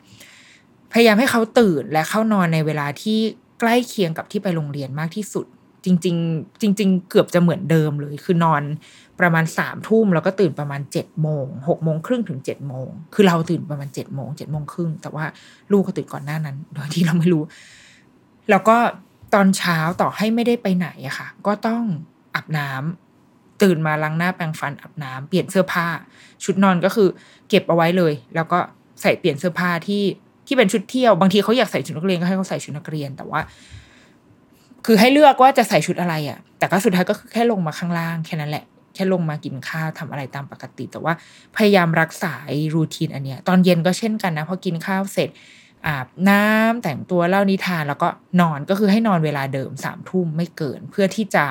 [0.93, 3.19] พยายามให้เขาตื่นและเข้านอนในเวลาที่
[3.63, 5.47] ใกล้เคียงกับที่ไปโรงเรียนมากที่สุด
[5.85, 8.63] จริง ๆ จริง ๆ เกือบจะเหมือนเดิมเลย คือนอน
[9.21, 15.25] ประมาณสามทุ่มแล้วก็ตื่นประมาณเจ็ดโมงหกโมงครึ่งถึงเจ็ดโมงคือเราตื่นประมาณเจ็ดโมงเจ็ดโมงครึ่งแต่ว่า
[15.73, 17.43] ลูกเขาตื่นก่อนหน้านั้น โดยที่เราไม่รู้
[18.51, 18.77] แล้วก็
[19.35, 21.83] ตอนเช้าต่อให้ไม่ได้ไปไหนอะค่ะ ก็ต้อง
[22.35, 25.87] อาบน้ำตื่นมาล้างหน้าแปรงฟันอาบน้ำเปลี่ยนเสื้อผ้า
[26.45, 27.09] ชุดนอนก็คือ
[27.49, 28.59] เก็บเอาไว้เลย แล้วก็
[29.01, 30.03] ใส่เปลี่ยนเสื้อผ้าที่
[30.47, 33.41] ที่เป็นชุดเที่ยวบางทีเขาอยากใส่ชุดนักเรียนก็ให้เขาใส่ชุดนักเรียนแต่ว่า
[34.87, 41.13] คือให้เลือกว่าจะใส่ชุดอะไรอะแต่ก็สุดท้ายก็คือแค่ลงมาข้างล่างแค่นั้นแหละแค่ลงมากินข้าวทำอะไรตามปกติ แต่ว่า
[41.57, 42.33] พยายามรักษา
[42.75, 45.29] รูทีนอันเนี้ย ตอนเย็นก็เช่นกันนะพอกินข้าวเสร็จ
[45.87, 48.09] อาบน้ำแต่งตัวเล่านิทานแล้วก็
[48.41, 51.45] นอนก็คือให้นอนเวลาเดิมสามทุ่มไม่เกิน เพื่อที่จะ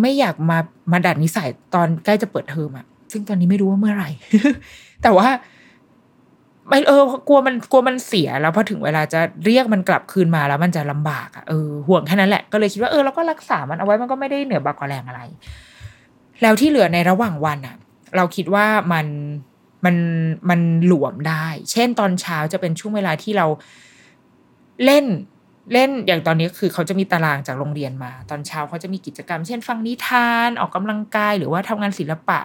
[0.00, 0.58] ไม่อยากมา
[0.92, 4.10] มาดัดนิสัยตอนใกล้จะเปิดเทอมอะซึ่งตอนนี้ไม่รู้ว่าเมื่อไหร่
[5.02, 5.28] แต่ว่า
[6.68, 15.20] ไม่เออกลัวมันกลัวมันเสียแล้วพอถึงเวลาจะเรียกมันกลับคืนมาแล้วมันจะลำบากอะเออห่วงแค่นั้นแหละก็เลยคิดว่าเออเราก็รักษามันเอาไว้มันก็ไม่ได้เหนือบากกว่าแรงอะไร
[16.42, 17.76] แล้วที่เหลือในระหว่างวันอะ
[18.16, 19.06] เราคิดว่ามัน
[19.84, 19.96] มัน
[20.50, 23.46] มันหลวมได้ เช่นตอนเช้าจะเป็นช่วงเวลาที่เรา
[24.84, 25.04] เล่น
[25.72, 32.40] เล่นอย่างตอนนี้คือเขาจะมีตารางจากโรงเรียนมา ตอนเช้าเขาจะมีกิจกรรม เช่นฟังนิทานออกกำลังกาย หรือว่าทำงานศิลปะ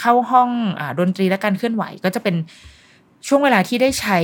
[0.00, 2.36] เข้าห้องอดนตรีและการเคลื่อนไหวก็จะเป็น
[3.26, 4.18] ช่วงเวลาที่ได้ใช้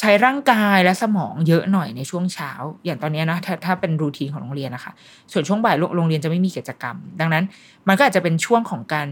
[0.00, 2.50] ใช้ร่างกายและสมองเยอะหน่อยในช่วงเช้า
[2.84, 4.92] อย่างตอนนี้นะถ้าถ้าเป็นรูทีนของโรงเรียนนะคะ
[5.32, 7.44] ส่วนช่วงบ่ายโรงเรียนจะไม่มีกิจกรรม ดังนั้น
[7.88, 9.08] มันก็อาจจะเป็นช่วงของการ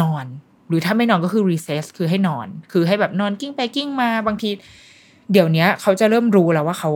[0.00, 0.26] นอน
[0.68, 4.50] หรือถ้าไม่นอนก็คือ recess คือให้นอน คือให้แบบนอนกิ้งไปกิ้งมาบางที
[5.32, 6.90] เดี๋ยวนี้เขาจะเริ่มรู้แล้วว่าเขา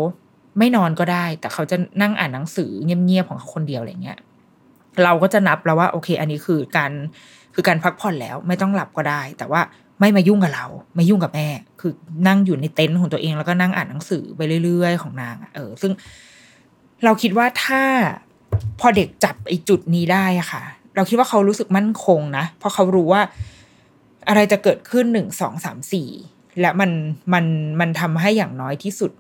[0.59, 4.19] ไม่นอนก็ได้ แต่เขาจะนั่งอ่านหนังสือเงียบๆของเขาคนเดียวอะไรเงี้ย
[5.05, 6.93] เราก็จะนับแล้วว่าโอเค อันนี้คือการ
[7.55, 9.61] คือการพักผ่อนแล้วไม่ต้องหลับก็ได้ แต่ว่า
[10.01, 11.49] ไม่มายุ่งกับเรา ไม่ยุ่งกับแม่
[11.81, 11.93] คือ
[12.27, 15.93] นั่งอยู่ในเต็นท์ของตัวเองแล้วก็นั่งอ่านหนังสือไปเรื่อยๆ ของนางเออ ซึ่ง
[17.05, 17.83] เราคิดว่าถ้า
[18.81, 20.63] พอเด็กจับไอ้จุดนี้ได้อะค่ะ
[20.97, 23.23] เราคิดว่าเขารู้สึกมั่นคงนะเพราะเขารู้ว่า
[24.29, 26.09] อะไรจะเกิดขึ้นหนึ่งสองสามสี่
[26.61, 26.91] และมัน
[27.33, 27.45] มัน
[27.81, 29.11] มันทำให้อย่างน้อยที่สุด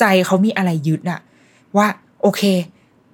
[0.00, 1.20] ใจเขามีอะไรยึดอะ
[1.76, 1.86] ว่า
[2.22, 2.42] โอเค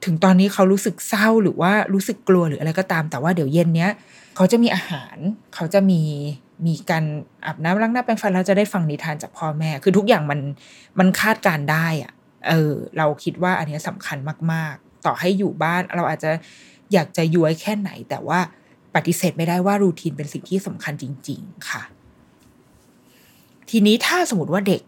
[0.04, 3.90] ถึงตอนนี้เขารู้สึกเศร้าหรือว่ารู้สึกกลัวหรืออะไรก็ตาม แต่ว่าเดี๋ยวเย็นเนี้ย
[4.36, 5.16] เขาจะมีอาหาร
[5.54, 6.00] เขาจะมี
[6.66, 7.04] มีการ
[7.46, 10.40] อาบน้ำล้างหน้าแปรงฟันแล้วจะได้ฟังนิทานจากพ่อแม่ คือทุกอย่างมัน
[10.98, 12.12] มันคาดการได้อะ
[12.48, 14.18] เออ เราคิดว่าอันนี้สำคัญ
[14.52, 16.30] มาก ๆ ต่อให้อยู่บ้านเราอาจจะ
[16.92, 18.40] อยากจะย้วยแค่ไหน แต่ว่า
[18.94, 21.82] ปฏิเสธไม่ได้ว่ารูทีนเป็นสิ่งที่สำคัญจริง ๆ ค่ะ
[23.70, 24.82] ทีนี้ถ้าสมมติว่าเด็ก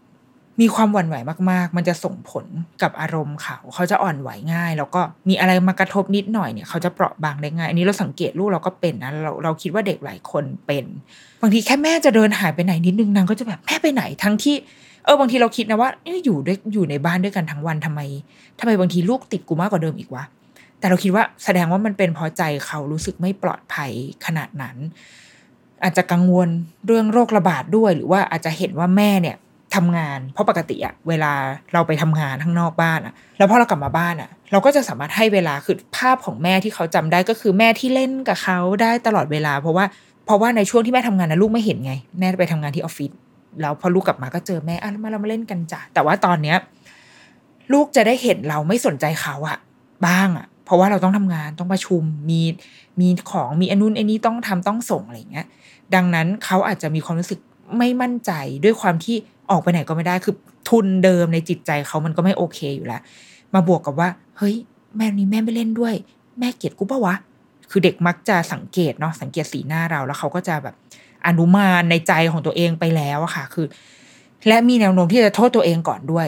[0.61, 1.15] มีความหวั่นไหว
[1.51, 2.45] มากๆ มันจะส่งผล
[2.81, 10.85] กับอารมณ์เขาเขาจะอ่อนไหวง่าย แล้วก็มีอะไรมากระทบนิดหน่อยเนี่ยเขาจะเปราะบางได้ง่าย อันนี้เราสังเกตลูกเราก็เป็นนะเราเราคิดว่าเด็กหลายคนเป็น
[11.41, 14.55] บางทีแค่แม่จะเดินหายไปไหนนิดนึงนางก็จะแบบแม่ไปไหนทั้งที่
[15.05, 18.01] เออบางทีเราคิดนะว่าอยอยู่ด้วยอยู่ในบ้านด้วยกันทั้งวันทำไม
[18.59, 20.23] ทำไมบางทีลูกติดกูมากกว่าเดิมอีกวะ
[20.79, 23.91] แต่เราคิดว่าแสดงว่ามันเป็นเพราะใจเขารู้สึกไม่ปลอดภัย
[24.25, 24.77] ขนาดนั้น
[25.83, 26.49] อาจจะกังวล
[26.87, 29.35] เรื่องโรคระบาดด้วย หรือว่าอาจจะเห็นว่าแม่เนี่ย
[29.75, 31.31] ทำงาน เพราะปกติอะเวลา
[31.73, 39.85] เราไปทำงานข้างนอกบ้านอะแล้วพอเรากลับมาบ้านอะเราก็จะสามารถให้เวลาคือภาพของแม่ที่เขาจำได้ก็คือแม่ที่เล่นกับเขาได้ตลอดเวลา เพราะว่า
[40.25, 43.11] เพราะว่าในช่วงที่แม่ทำงานนะลูกไม่เห็นไง แม่ไปทำงานที่ออฟฟิศ
[43.61, 46.57] แล้วพอลูกกลับมาก็เจอแม่อะมาเรามาเล่นกันจ้ะแต่ว่าตอนเนี้ย
[47.73, 49.57] ลูกจะได้เห็นเราไม่สนใจเขาอะ
[50.07, 52.41] บ้างอะเพราะว่าเราต้องทำงานต้องประชุมมี
[52.99, 55.47] มีของมีอันนู้นอันนี้ต้องทำต้องส่งอะไรเงี้ย
[55.95, 57.39] ดังนั้นเขาอาจจะมีความรู้สึก
[57.77, 58.31] ไม่มั่นใจ
[58.63, 59.15] ด้วยความที่
[59.51, 60.35] ออกไปไหนก็ไม่ได้คือ
[60.69, 63.01] ทุนเดิมในจิตใจเขามันก็ไม่โอเคอยู่แล้ว
[63.53, 64.55] มาบวกกับว่า เฮ้ย
[64.97, 65.95] แม่นี้แม่ไม่เล่นด้วย
[66.39, 67.15] แม่เกลียดกูปะวะ
[67.71, 70.75] คือเด็กมักจะสังเกตเนาะสังเกตสีหน้าเราแล้วเขาก็จะแบบ
[71.27, 73.67] อนุมานในใจของตัวเองไปแล้วอะค่ะ คือ
[74.47, 76.27] และมีแนวโน้มที่จะโทษตัวเองก่อนด้วย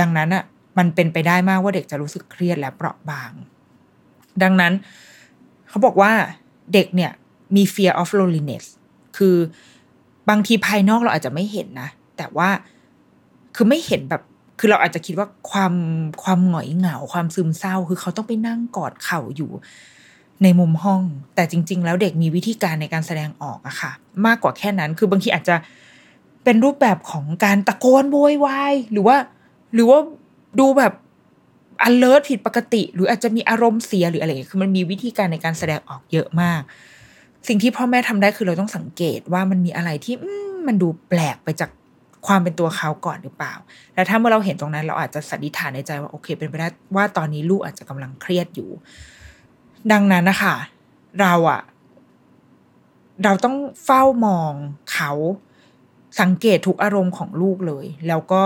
[0.00, 0.44] ดังนั้นอะ
[0.78, 3.32] มันเป็นไปได้มากว่าเด็กจะรู้สึกเครียดและเปราะบาง
[4.42, 4.72] ดังนั้น
[5.68, 6.12] เขาบอกว่า
[6.74, 7.12] เด็กเนี่ย
[7.56, 8.64] มี fear of loneliness
[9.16, 9.36] คือ
[10.28, 12.48] บางทีภายนอกเราอาจจะไม่เห็นนะ แต่ว่า
[13.54, 14.22] คือไม่เห็นแบบ
[14.58, 15.74] คือเราอาจจะคิดว่าความ
[16.22, 19.50] ความหงอยเหงาความซึมเศร้า คือเขาต้องไปนั่งกอดเข่าอยู่
[20.42, 21.02] ในมุมห้อง
[21.34, 23.92] แต่จริง ๆ แล้วเด็กมีวิธีการในการแสดงออกอะค่ะ
[24.26, 25.56] มากกว่าแค่นั้น คือบางทีอาจจะ
[26.44, 29.16] เป็นรูปแบบของการตะโกนโวยวายหรือว่า
[29.74, 29.98] หรือว่า
[30.60, 30.92] ดูแบบ
[31.88, 36.62] alert ผิดปกติ หรืออาจจะมีอารมณ์เสียหรืออะไรอย่างเงี้ยคือมันมีวิธีการในการแสดงออกเยอะมาก
[37.48, 40.14] สิ่งที่พ่อแม่ทำได้คือเราต้องสังเกตว่ามันมีอะไรที่
[40.66, 41.70] มันดูแปลกไปจาก
[42.26, 43.54] ความเป็นตัวเขาก่อนหรือเปล่า
[43.94, 48.70] แล้วถ้าเมื่อเราเห็นตรงนั้น เราอาจจะสันนิษฐานในใจว่าโอเค เป็นไปได้ว่าตอนนี้ลูกอาจจะกำลังเครียดอยู่
[49.92, 50.54] ดังนั้นนะคะ
[51.20, 51.60] เราอะ
[53.24, 54.52] เราต้องเฝ้ามอง
[54.92, 55.12] เขา
[56.20, 58.44] สังเกตทุกอารมณ์ของลูกเลย แล้วก็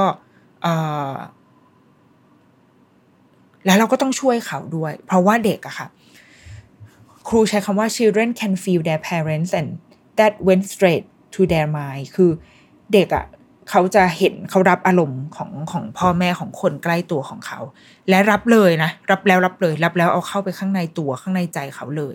[3.67, 5.89] แล้วเราก็ต้องช่วยเขาด้วย เพราะว่าเด็กอะค่ะ
[7.29, 9.69] ครูใช้คำว่า children can feel their parents and
[10.19, 11.05] that went straight
[11.35, 12.31] to their mind คือ
[12.93, 13.27] เด็กอะ
[13.71, 17.61] เขาจะเห็นเขารับอารมณ์ของของพ่อแม่ของคนใกล้ตัวของเขา
[18.09, 22.15] และรับเลยนะ รับแล้วรับเลย รับแล้วเอาเข้าไปข้างในตัวข้างในใจเขาเลย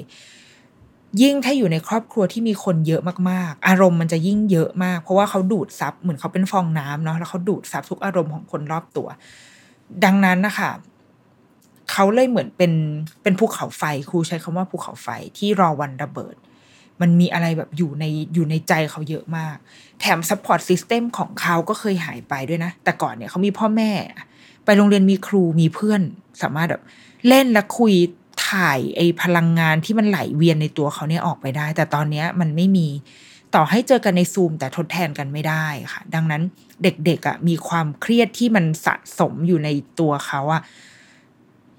[1.21, 9.07] ยิ่งถ้าอยู่ในครอบครัวที่มีคนเยอะมากๆ อารมณ์มันจะยิ่งเยอะมาก เพราะว่าเขาดูดซับเหมือนเขาเป็นฟองน้ำเนาะแล้วเขาดูดซับทุกอารมณ์ของคนรอบตัว
[10.05, 10.71] ดังนั้นนะคะ
[11.91, 12.71] เขาเลยเหมือนเป็น
[13.23, 16.35] เป็นภูเขาไฟครูใช้คำว่าภูเขาไฟที่รอวันระเบิด
[17.01, 19.55] มันมีอะไรแบบอยู่ในอยู่ในใจเขาเยอะมาก
[19.99, 23.91] แถม support system ของเขาก็เลยหายไปด้วยนะ แต่ก่อนเนี่ยเขามีพ่อแม่
[24.65, 26.01] ไปโรงเรียนมีครูมีเพื่อน
[26.41, 26.83] สามารถแบบ
[27.27, 27.93] เล่นและคุย
[28.49, 32.87] ถ่ายไอ้พลังงานที่มันไหลเวียนในตัวเขาเนี่ยออกไปได้ แต่ตอนนี้มันไม่มี
[33.55, 36.41] ต่อให้เจอกันในซูมแต่ทดแทนกันไม่ได้ค่ะ ดังนั้น
[36.83, 39.69] เด็กๆอะ่ะมีความเครียดที่มันสะสมอยู่ใน
[39.99, 40.61] ตัวเขาอะ่ะ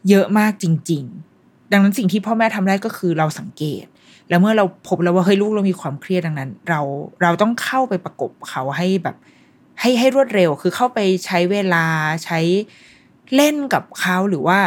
[0.08, 1.02] เยอะมากจริง
[1.38, 3.84] ๆ ดังนั้นสิ่งที่พ่อแม่ทำได้ก็คือเราสังเกต
[4.28, 6.80] แล้วเมื่อเราพบแล้วว่าเฮ้ยลูกเรามีความเครียดดังนั้น เรา
[7.22, 9.16] เราต้องเข้าไปประกบเขาให้แบบ
[9.80, 11.84] ให้ให้รวดเร็ว คือเข้าไปใช้เวลา
[12.24, 12.40] ใช้
[13.34, 14.58] เล่นกับเขาหรือว่า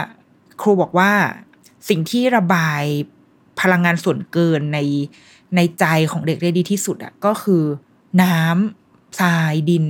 [0.61, 1.11] ครูบอกว่า
[1.89, 2.83] สิ่งที่ระบาย
[3.61, 4.79] พลังงานส่วนเกินใน
[5.55, 7.63] ในใจของเด็กได้ดีที่สุดอะก็คือ
[8.23, 9.85] น้ำทรายดิน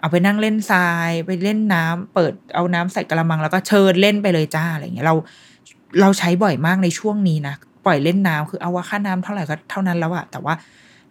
[0.00, 5.16] เอาไปนั่งเล่นทราย ไปเล่นน้ำเปิดเอาน้ำใส่กระมังแล้วก็เชิญเล่นไปเลยจ้าอะไรเงี้ยเรา
[6.00, 7.54] เราใช้บ่อยมากในช่วงนี้นะ
[7.86, 10.54] ปล่อยเล่นน้ำคือเอาว่าค่าน้ำเท่าไหร่ก็เท่านั้นแล้วอะแต่ว่า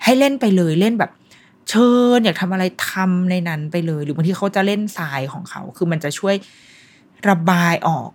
[0.04, 1.12] ให้เล่นไปเลยเล่นแบบ
[1.70, 6.36] เชิญอยากทำอะไรทำในนั้นไปเลย หรือบางทีเขาจะเล่นทรายของเขา คือมันจะช่วย
[7.30, 8.10] ระบายออก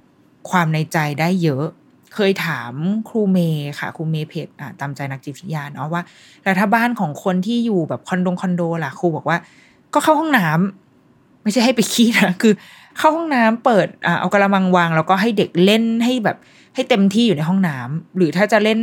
[0.51, 1.67] ความในใจได้เยอะ
[2.15, 2.73] เคยถาม
[3.09, 4.47] ครูเมย์ค่ะครูเมย์เพจ
[4.81, 6.03] ตามใจนักจิตวิทยาเนาะว่า
[6.43, 9.39] แล้วถ้าบ้านของคนที่อยู่แบบคอนโดคอนโดล่ะครูบอกว่า
[9.95, 12.53] ก็เข้าห้องน้ำไม่ใช่ให้ไปขี้นะคือ
[12.99, 16.37] เข้าห้องน้ำเปิดอเอากระมังวางแล้วก็ให้เด็กเล่นให้แบบ
[16.79, 18.79] ให้เต็มที่อยู่ในห้องน้ำหรือถ้าจะเล่น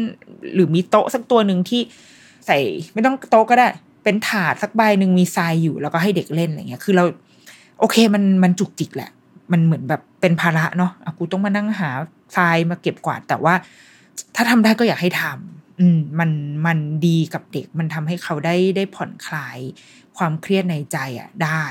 [0.54, 1.82] หรือมีโต๊ะสักตัวหนึ่งที่
[2.46, 2.58] ใส่
[2.94, 3.68] ไม่ต้องโต๊ะก็ได้
[4.04, 7.04] เป็นถาดสักใบหนึ่งมีทรายอยู่ แล้วก็ให้เด็กเล่นอะไรเงี้ย คือเรา
[7.80, 9.12] โอเคมันมันจุกจิกแหละ
[9.52, 11.90] มันเหมือนแบบเป็นภาระเนาะะกูต้องมานั่งหา
[12.38, 13.54] ทรายมาเก็บกวาด แต่ว่า
[14.36, 16.30] ถ้าทำได้ก็อยากให้ทำอืมมัน
[16.66, 16.78] มัน
[17.08, 19.58] ดีกับเด็ก มันทำให้เขาได้ได้ผ่อนคลาย
[20.18, 21.64] ความเครียดในใจอะได้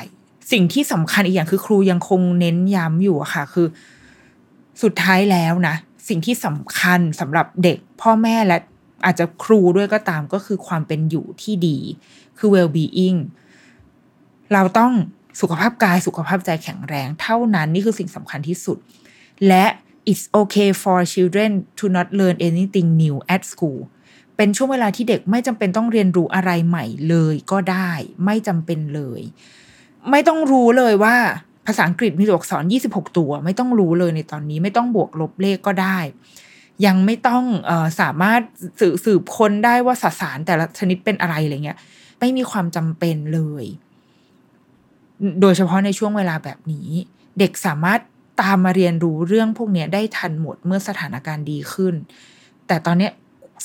[0.53, 3.67] สิ่งที่สำคัญอีกอย่างคือครูยังคงเน้นย้ำอยู่อะค่ะ คือ
[4.83, 5.75] สุดท้ายแล้วนะ
[6.09, 8.59] สิ่งที่สำคัญสำหรับเด็กพ่อแม่และ
[9.05, 11.79] อาจจะครูด้วยก็ตามก็คือความเป็นอยู่ที่ดี
[12.39, 13.19] คือ well being
[14.53, 14.93] เราต้อง
[15.41, 18.79] สุขภาพกายสุขภาพใจแข็งแรง เท่านั้นนี่คือสิ่งสำคัญที่สุด
[19.49, 19.65] และ
[20.11, 23.81] it's okay for children to not learn anything new at school
[24.37, 27.91] เป็นช่วงเวลาที่เด็กไม่จำเป็นต้องเรียนรู้อะไรใหม่เลยก็ได้
[28.25, 29.21] ไม่จำเป็นเลย
[30.11, 31.17] ไม่ต้องรู้เลยว่า
[31.67, 35.99] ภาษาอังกฤษมีตัวอักษร 26 ตัว ไม่ต้องรู้เลยในตอนนี้ไม่ต้องบวกลบเลขก็ได้
[36.87, 38.41] ยังไม่ต้องออสามารถ
[38.81, 41.79] สืบสืบค้นได้ว่าสสารแต่ละชนิดเป็นอะไรอะไรเงี้ย
[42.21, 43.65] ไม่มีความจำเป็นเลย
[45.41, 46.89] โดยเฉพาะในช่วงเวลาแบบนี้
[47.39, 48.01] เด็กสามารถ
[48.43, 51.95] ตามมาเรียนรู้เรื่องพวกนี้ได้ทันหมดเมื่อสถานการณ์ดีขึ้น
[52.67, 53.09] แต่ตอนนี้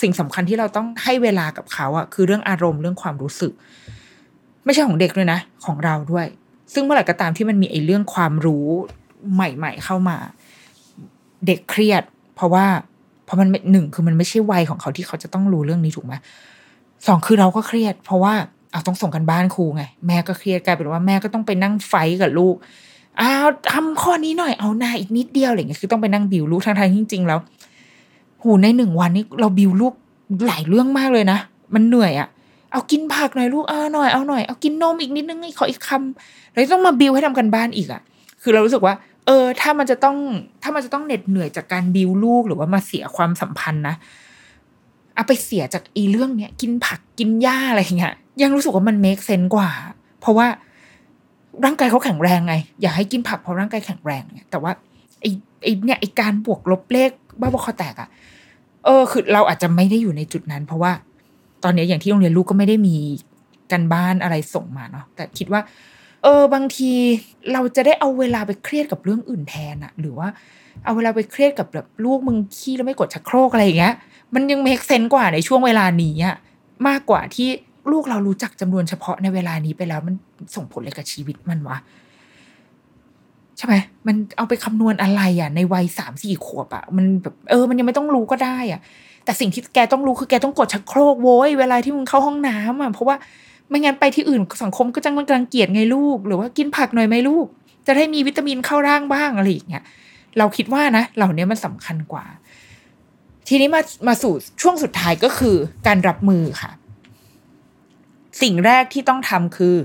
[0.02, 3.52] สิ่งสำคัญที่เราต้องให้เวลากับเขาอะคือเรื่องอารมณ์เรื่องความรู้สึก
[4.66, 6.28] ไม่ใช่ของเด็กด้วยนะ ของเราด้วย
[6.74, 8.68] ซึ่งเมื่อไหร่ก็ตามที่มันมีไอ้เรื่องความรู้
[9.34, 10.18] ใหม่ ๆ เข้ามา
[11.46, 12.04] เด็กเครียด
[12.36, 12.66] เพราะว่า
[13.26, 16.14] เพราะมันหนึ่งคือมันไม่ใช่วัยของเขาที่เขาจะต้องรู้เรื่องนี้ถูกไหม
[17.08, 18.34] สองคือเราก็เครียด เพราะว่า
[18.72, 22.56] เอาต้องส่งกันบ้านครูไง แม่ก็เครียดกลายเป็นว่าแม่ก็ต้องไปนั่งไฟกับลูก
[23.22, 27.40] อ้าวทำข้อนี้หน่อยเอาหน้าอีกนิดเดียวอะไรเงี้ยคือต้องไปนั่งบิวลูกทั้งทจริง ๆ แล้ว
[28.44, 29.94] หูในหนึ่งวันนี้เราบิวลูก
[30.48, 31.40] หลายเรื่องมากเลยนะ
[31.74, 32.28] มันเหนื่อยอะ
[32.72, 38.02] เอากินผักหน่อยลูกเอาหน่อยเอาหน่อยเอากินนมอีกนิดนึงขออีกคำแล้วต้องมาบิวให้ทำกันบ้านอีกอะ
[38.42, 38.94] คือเรารู้สึกว่า
[39.26, 40.18] เออ ถ้ามันจะต้อง
[40.64, 43.96] ถ้ามันจะต้องเหน็ดเหนื่อยจากการบิวลูกหรือว่ามาเสียความสัมพันธ์นะ
[45.16, 49.70] เอาไปเสียจากอีเรื่องเนี้ยกินผักกินหญ้าอะไรเงี้ยยังรู้สึกว่ามันเมคเซนกว่า
[50.22, 50.48] เพราะว่า
[51.66, 54.72] ร่างกายเขาแข็งแรงไง อยากให้กินผักเพราะร่างกายแข็งแรงเนี่ยแต่ว่า
[55.22, 55.30] ไอ้
[55.64, 57.12] ไอ้เนี่ยไอ้การบวกลบเลข
[57.42, 58.10] บ้าบอคอแตกอะ่ะ
[58.86, 60.92] เออ คือเราอาจจะไม่ได้อยู่ในจุดนั้น เพราะว่า
[61.64, 62.96] ตอนนี้อย่างที่โรงเรียนลูกก็ไม่ได้มี
[63.72, 65.62] กันบ้านอะไรส่งมาเนาะแต่คิดว่า
[66.24, 66.92] เออบางที
[67.54, 70.28] เราจะได้เอาเวลาไปเครียดกับเรื่องอื่นแทนอะหรือว่า
[70.86, 73.94] เอาเวลาไปเครียดกับแบบลูกมึงขี้แล้วไม่กดชักโครกอะไรอย่างเงี้ย
[74.34, 76.36] มันยังเมคเซนกว่าในช่วงเวลานี้อะ
[76.88, 77.50] มากกว่าที่
[77.92, 80.16] ลูกเรารู้จักจำนวนเฉพาะในเวลานี้ไปแล้วมัน
[80.56, 81.78] ส่งผลอะไรกับชีวิตมันวะ
[83.58, 83.76] ใช่ไหม
[84.08, 88.82] มันเอาไปคำนวณอะไรอะ ในวัยสามสี่ขวบอะ มันแบบเออ มันยังไม่ต้องรู้ก็ได้อะ
[89.30, 93.16] แต่สิ่งที่แกต้องรู้คือแกต้องกดชักโครกโว้ยเวลาที่มึงเข้าห้องน้ำอะเพราะว่า
[93.70, 97.46] ไม่งั้นไปที่อื่นสังคมก็จะมันรังเกียจไงลูก หรือว่ากินผักหน่อยไหมลูก
[97.88, 99.84] จะได้มีวิตามินเข้าร่างบ้างอะไรอย่างเงี้ย
[100.38, 102.26] เราคิดว่านะ เหล่านี้มันสำคัญกว่า
[103.48, 105.56] ทีนี้มามาสู่ช่วงสุดท้ายก็คือ
[105.88, 106.72] การรับมือค่ะ
[108.42, 109.76] สิ่งแรกที่ต้องทำคือ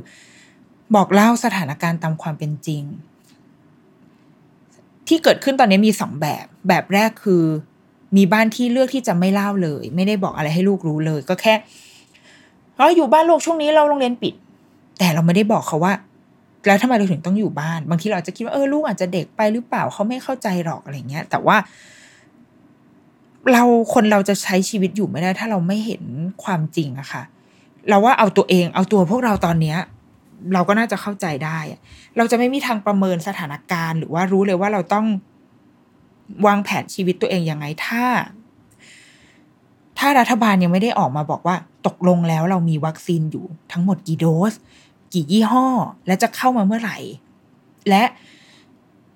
[0.94, 2.82] บอกเล่าสถานการณ์ตามความเป็นจริง
[5.08, 7.42] ที่เกิดขึ้นตอนนี้มีสองแบบ แบบแรกคือ
[8.16, 11.54] มีบ้านที่เลือกที่จะไม่เล่าเลย ไม่ได้บอกอะไรให้ลูกรู้เลย ก็แค่
[12.76, 14.34] เราอยู่บ้านลูกช่วงนี้เราโรงเรียนปิด
[14.98, 15.92] แต่เราไม่ได้บอกเขาว่า
[16.66, 21.56] แล้วทำไมเราถึงต้องอยู่บ้าน บางทีเราจะคิดว่าเออลูกอาจจะเด็กไปหรือเปล่าเขาไม่เข้าใจหรอกอะไรเงี้ย แต่ว่า
[23.52, 23.62] เรา
[23.94, 26.02] คนเราจะใช้ชีวิตอยู่ไม่ได้ ถ้าเราไม่เห็น
[26.44, 27.22] ความจริงอะค่ะ
[27.88, 29.78] เราว่าเอาตัวเองเอาตัวพวกเราตอนเนี้ย
[30.54, 31.58] เราก็น่าจะเข้าใจได้
[32.16, 35.06] เราจะไม่มีทางประเมินสถานการณ์ หรือว่ารู้เลยว่าเราต้อง
[36.46, 38.04] วางแผนชีวิตตัวเองยังไงถ้า
[39.98, 41.56] ถ้ารัฐบาลยังไม่ได้ออกมาบอกว่า
[41.86, 44.52] ตกลงแล้วเรามีวัคซีนอยู่ทั้งหมดกี่โดส
[45.12, 45.66] กี่ยี่ห้อ
[46.06, 46.98] และจะเข้ามาเมื่อไหร่
[47.88, 48.04] และ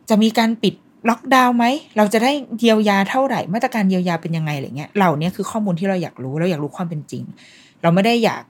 [0.08, 0.74] จะมีการปิด
[1.08, 1.64] ล็อกดาวน์ไหม
[1.96, 7.24] เราจะได้เยียวยาเท่าไหร่ มาตรการเยียวยาเป็นยังไงอะไรเงี้ย เหล่านี้คือข้อมูลที่เราอยากรู้ เราอยากรู้ความเป็นจริง
[7.82, 8.42] เราไม่ได้อยาก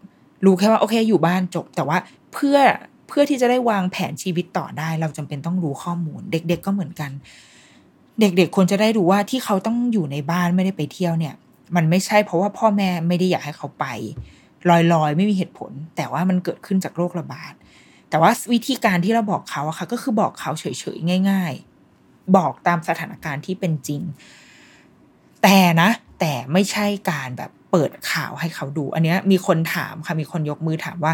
[0.45, 1.99] รู้แค่ว่าโอเคอยู่บ้านจบ แต่ว่า
[2.33, 2.59] เพื่อ
[3.09, 7.11] เพื่อที่จะได้วางแผนชีวิตต่อได้ เราจำเป็นต้องรู้ข้อมูล เด็ก ๆ ก็เหมือนกัน
[8.21, 11.35] เด็กๆควรจะได้รู้ว่าที่เขาต้องอยู่ในบ้านไม่ได้ไปเที่ยวเนี่ย
[11.77, 13.87] มันไม่ใช่เพราะว่าพ่อแม่ไม่ได้อยากให้เขาไป
[14.93, 17.53] ลอยๆ ไม่มีเหตุผล แต่ว่ามันเกิดขึ้นจากโรคระบาด
[18.11, 20.65] แต่ว่าวิธีการที่เราบอกเขาอะค่ะ ก็คือบอกเขาเฉ
[20.97, 21.53] ยๆง่าย
[21.95, 24.03] ๆ บอกตามสถานการณ์ที่เป็นจริง
[25.43, 25.91] แต่นะ
[26.21, 31.13] แต่ไม่ใช่การแบบเปิดข่าวให้เขาดู อันเนี้ยมีคนถามค่ะมีคนยกมือถามว่า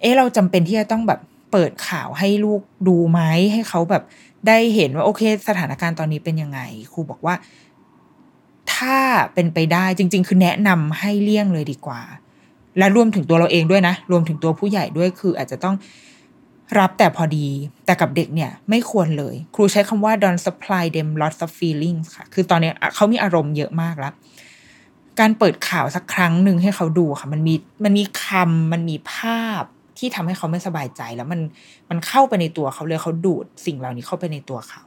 [0.00, 1.20] เอ๊ะเราจำเป็นที่จะต้องแบบ
[1.52, 3.20] เปิดข่าวให้ลูกดูไหม
[3.52, 4.02] ให้เขาแบบ
[4.46, 6.60] ได้เห็นว่าโอเค สถานการณ์ตอนนี้เป็นยังไง
[6.92, 7.34] ครูบอกว่า
[8.74, 8.98] ถ้า
[9.34, 12.00] เป็นไปได้จริง ๆ คือแนะนำให้เลี่ยงเลยดีกว่า
[12.78, 15.76] และรวมถึงตัวเราเองด้วยนะ รวมถึงตัวผู้ใหญ่ด้วยคือ อาจจะต้อง
[16.78, 17.46] รับแต่พอดี
[17.86, 24.12] แต่กับเด็กเนี่ย ไม่ควรเลย ครูใช้คำว่า don't supply them lots of feelings ค่ะ คือตอนนี้เขามีอารมณ์เยอะมากแล้ว
[25.20, 29.62] การเปิดข่าวสักครั้งหนึ่งให้เขาดูค่ะ มันมีมันมีคำมันมีภาพ
[29.98, 31.40] ที่ทำให้เขาไม่สบายใจ แล้วมัน
[31.90, 34.82] มันเข้าไปในตัวเขาเลยเขาดูดสิ่งเหล่านี้เข้าไปในตัวเขา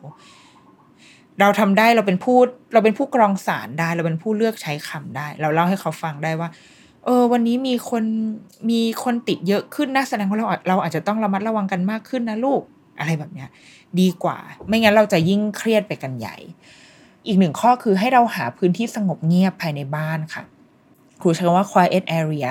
[1.40, 2.38] เราทำได้เราเป็นผู้
[2.74, 6.50] เราเป็นผู้กรองสารได้ เราเป็นผู้เลือกใช้คำได้ เราเล่าให้เขาฟังได้ว่า
[7.06, 8.04] เออ วันนี้มีคน
[8.70, 12.62] มีคนติดเยอะขึ้นนะแสดงว่าเราเราอาจจะต้องระมัดระวังกันมากขึ้นนะลูก
[13.00, 13.50] อะไรแบบเนี้ย
[14.00, 14.38] ดีกว่า
[14.68, 16.38] ไม่งั้นเราจะยิ่งเครียดไปกันใหญ่
[17.28, 20.44] อีกหนึ่งข้อคือให้เราหาพื้นที่สงบเงียบภายในบ้านค่ะ
[21.22, 22.50] ครูใช้คำว่า quiet area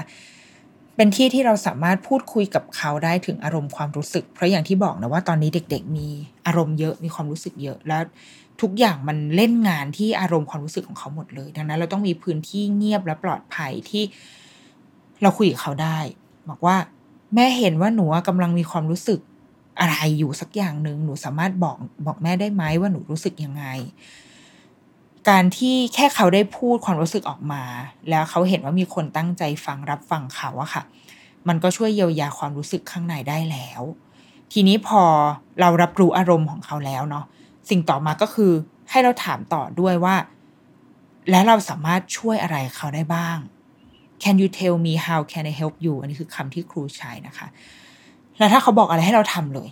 [1.02, 6.08] เป็นที่ที่เราสามารถพูดคุยกับเขาได้ถึงอารมณ์ความรู้สึก เพราะอย่างที่บอกนะว่าตอนนี้เด็ก ๆ มี
[6.46, 8.02] อารมณ์เยอะมีความรู้สึกเยอะแล้ว
[8.60, 14.04] ทุกอย่างมันเล่นงานที่อารมณ์ความรู้สึกของเขาหมดเลย ดังนั้นเราต้องมีพื้นที่เงียบและปลอดภัยที่
[15.22, 15.98] เราคุยกับเขาได้
[16.50, 16.76] บอกว่า
[17.34, 19.20] แม่เห็นว่าหนูกำลังมีความรู้สึก
[19.80, 21.76] อะไรอยู่สักอย่างหนึ่งหนูสามารถบอก
[22.06, 23.64] บอกแม่ได้ไหมว่าหนูรู้สึกยังไง
[25.28, 27.62] การที่แค่เขาได้พูดความรู้สึกออกมา
[28.10, 30.82] แล้วเขาเห็นว่ามีคนตั้งใจฟังรับฟังเขาอะค่ะ
[31.48, 33.82] มันก็ช่วยเยียวยาความรู้สึกข้างในได้แล้ว
[34.52, 35.02] ทีนี้พอ
[35.60, 37.24] เรารับรู้อารมณ์ของเขาแล้วเนาะ
[37.70, 38.52] สิ่งต่อมาก็คือ
[38.90, 40.14] ให้เราถามต่อด้วยว่า
[41.30, 43.38] แล้วเราสามารถช่วยอะไรเขาได้บ้าง
[44.22, 47.46] Can you tell me how can I help you อันนี้คือคำที่ครูใช้นะคะ
[48.38, 49.68] แล้วถ้าเขาบอกอะไรให้เราทำเลย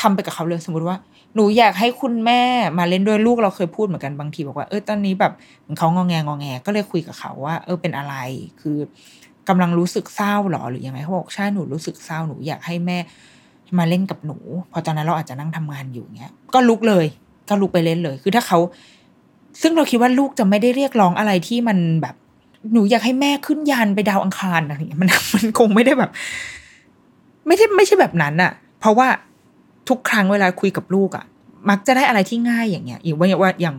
[0.00, 0.96] ทำไปกับเขาเลยสมมติว่า
[1.34, 2.40] หนูอยากให้คุณแม่
[2.78, 5.32] มาเล่นด้วยลูกเราเคยพูดเหมือนกันบางทีบอกว่าเออตอนนี้แบบ
[5.78, 8.14] เขางองแงงองแงก็เลยคุยกับเขาว่า เออเป็นอะไร
[8.60, 8.78] คือ
[9.48, 12.98] กำลังรู้สึกเศร้าหรอหรือยังไงเขาบอกใช่หนูรู้สึกเศร้าหนูอยากให้แม่
[13.78, 14.38] มาเล่นกับหนู
[14.72, 17.06] พอตอนนั้นเราอาจจะนั่งทำงานอยู่เงี้ย ก็ลุกเลย
[17.48, 18.58] ก็ลุกไปเล่นเลย คือถ้าเขา
[19.62, 22.14] ซึ่งเราคิดว่าลูกจะไม่ได้เรียกร้องอะไรที่มันแบบ
[22.72, 26.10] หนูอยากให้แม่ขึ้นยานไปดาวอังคารอะไรอย่างเงี้ยมันมันคงไม่ได้แบบ
[27.46, 29.08] ไม่ใช่ไม่ใช่แบบนั้นอะเพราะว่า
[29.88, 31.24] ทุกครั้งเวลาคุยกับลูกอะ
[31.70, 33.76] มักจะได้อะไรที่ง่ายอย่างเงี้ยอย่างว่าว่าอย่าง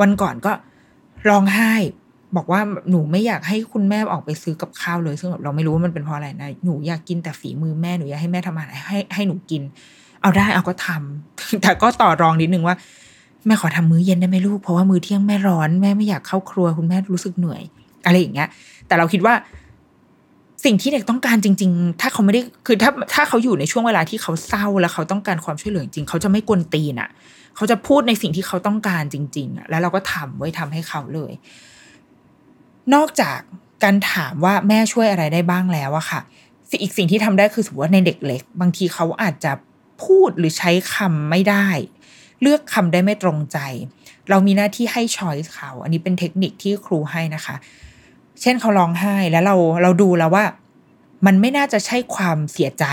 [0.00, 0.52] วันก่อนก็
[1.28, 1.72] ร้องไห้
[2.36, 2.60] บอกว่า
[2.90, 9.62] หนูไม่อยากให้คุณแม่ออกไปซื้อกับข้าวเลยซึ่งแบบเราไม่รู้ว่ามันเป็นเพราะอะไรนะหนูอยากกินแต่ฝีมือแม่หนูอยากให้แม่ทำอาหารให้ให้หนูกิน
[10.22, 12.76] เอาได้เอาก็ทำแต่ก็ต่อรองนิดนึงว่า
[13.46, 17.62] แม่ขอทำมื้อเย็นได้ไหมลูกเพราะว่ามื้อเที่ยงแม่ร้อนแม่ไม่อยากเข้าครัวคุณแม่รู้สึกเหนื่อย
[18.04, 18.48] อะไรอย่างเงี้ย
[18.86, 19.34] แต่เราคิดว่า
[20.64, 27.10] สิ่งที่เด็กต้องการจริง ๆ ถ้าเขาไม่ได้คือถ้าถ้าเขาอยู่ในช่วงเวลาที่เขาเศร้าแล้วเขาต้องการความช่วยเหลือจริงเขาจะไม่กวนตีนอะ
[27.56, 31.32] เขาจะพูดในสิ่งที่เขาต้องการจริง ๆอะ แล้วเราก็ทำไว้ทำให้เขาเลย
[32.94, 33.38] นอกจาก
[33.84, 36.20] การถามว่าแม่ช่วยอะไรได้บ้างแล้วอะค่ะ
[36.70, 39.52] สิ่งอีกสิ่งที่ทำได้คือสมมติว่าในเด็กเล็ก บางทีเขาอาจจะ
[40.04, 41.68] พูดหรือใช้คำไม่ได้
[42.42, 43.58] เลือกคำได้ไม่ตรงใจ
[44.30, 47.56] เรามีหน้าที่ให้ช้อยส์เขา อันนี้เป็นเทคนิคที่ครูให้นะคะ
[48.40, 50.44] เช่นเขาร้องไห้แล้วเราเราดูแล้วว่า
[51.26, 52.84] มันไม่น่าจะใช่ความเสียใจ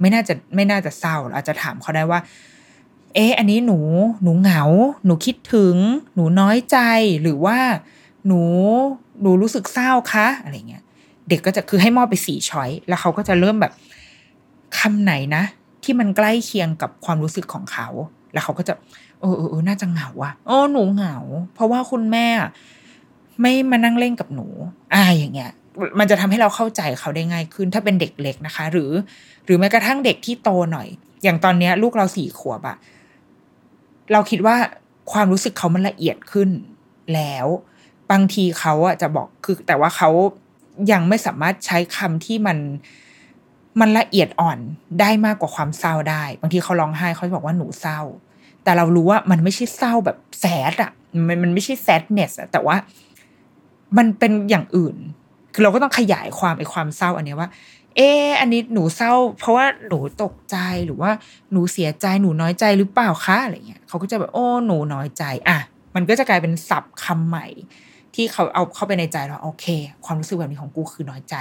[0.00, 2.20] ไม่น่าจะไม่น่าจะเศร้าเราอาจจะถามเขาได้ว่า
[3.14, 3.78] เอ๊ะอันนี้หนู
[4.22, 4.62] หนูเหงา
[5.06, 5.76] หนูคิดถึง
[6.14, 6.78] หนูน้อยใจ
[7.22, 7.58] หรือว่า
[8.26, 8.40] หนู
[9.22, 10.82] หนูรู้สึกเศร้าคะอะไรเงี้ย
[11.28, 13.72] เด็กก็จะคือให้มอบไปสี่ช้อยแล้วเขาก็จะเริ่มแบบ
[14.78, 15.42] คำไหนนะ
[15.82, 17.88] ที่มันใกล้เคียงกับความรู้สึกของเขา
[18.32, 18.74] แล้วเขาก็จะ
[19.20, 21.16] เออเออเออน่าจะเหงาว่ะโอ้หนูเหงา
[21.54, 22.26] เพราะว่าคุณแม่
[23.40, 24.46] ไม่มานั่งเล่นกับหนู
[24.94, 25.50] อ่าอย่างเงี้ย
[25.98, 28.90] มันจะทำให้เราเข้าใจเขาได้ง่ายขึ้น ถ้าเป็นเด็กเล็กนะคะ หรือ
[29.44, 30.88] หรือแม้กระทั่งเด็กที่โตหน่อย
[31.22, 32.76] อย่างตอนเนี้ย ลูกเราสี่ขวบอะ
[34.12, 34.56] เราคิดว่า
[35.12, 36.50] ความรู้สึกเขามันละเอียดขึ้น
[37.14, 37.46] แล้ว
[38.10, 40.10] บางทีเขาอะจะบอกคือ แต่ว่าเขา
[40.92, 42.58] ยังไม่สามารถใช้คำที่มัน
[43.80, 44.58] มันละเอียดอ่อน
[45.00, 48.00] ได้มากกว่าความเศร้าได้ บางทีเขาร้องไห้เขาบอกว่าหนูเศร้า
[48.64, 50.90] แต่เรารู้ว่ามันไม่ใช่เศร้าแบบแซดอะ
[51.28, 52.76] มันมันไม่ใช่แซดเนสอะแต่ว่า
[53.96, 54.96] มันเป็นอย่างอื่น
[55.54, 57.48] คือเราก็ต้องขยายความไอ้ความเศร้าอันนี้ว่า
[57.96, 61.10] เอออันนี้หนูเศร้า เพราะว่าหนูตกใจหรือว่า
[61.52, 65.58] หนูเสียใจหนูน้อยใจหรือเปล่าคะอะไรเงี้ยเขาก็จะแบบโอ้หนูน้อยใจ อะ
[65.94, 67.46] มันก็จะกลายเป็นศัพท์คำใหม่
[68.14, 69.66] ที่เขาเอาเข้าไปในใจเราโอเค
[70.04, 71.34] ความรู้สึกแบบนี้ของกูคือน้อยใจ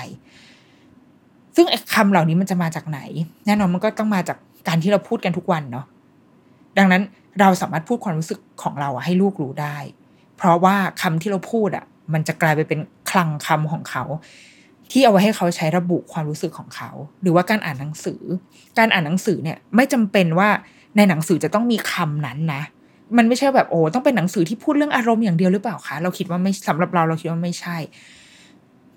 [1.55, 2.99] ซึ่งไอ้คำเหล่านี้มันจะมาจากไหน
[3.45, 4.37] แน่นอนมันก็ต้องมาจาก
[4.67, 5.85] การที่เราพูดกันทุกวันเนาะ
[6.77, 7.01] ดังนั้น
[7.39, 9.77] เราสามารถพูดความรู้สึกของเราให้ลูกรู้ได้
[10.37, 12.79] เพราะว่าคำที่เราพูดอะ มันจะกลายไปเป็น
[13.11, 14.03] คลังคำของเขา
[14.91, 16.89] ที่เอาไว้ให้เขาใช้ระบุความรู้สึกของเขา
[17.21, 18.21] หรือว่าการอ่านหนังสือ
[18.77, 20.49] การอ่านหนังสือเนี่ยไม่จำเป็นว่า
[20.95, 22.61] ในหนังสือจะต้องมีคำนั้นนะ
[23.17, 27.77] มันไม่ใช่แบบโอ้ต้องเป็นหนังสือที่พูดเรื่องอารมณ์อย่างเดียวหรือเปล่าคะเราคิดว่าไม่สำหรับเราเราคิดว่าไม่ใช่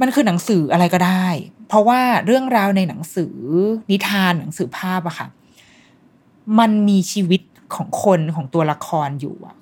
[0.01, 1.27] มันคือหนังสืออะไรก็ได้
[1.69, 3.35] เพราะว่าเรื่องราวในหนังสือ
[3.91, 5.27] นิทานหนังสือภาพอะค่ะ
[6.59, 7.43] มันมีชีวิต
[7.75, 9.57] ของคนของตัวละครอยู่อะ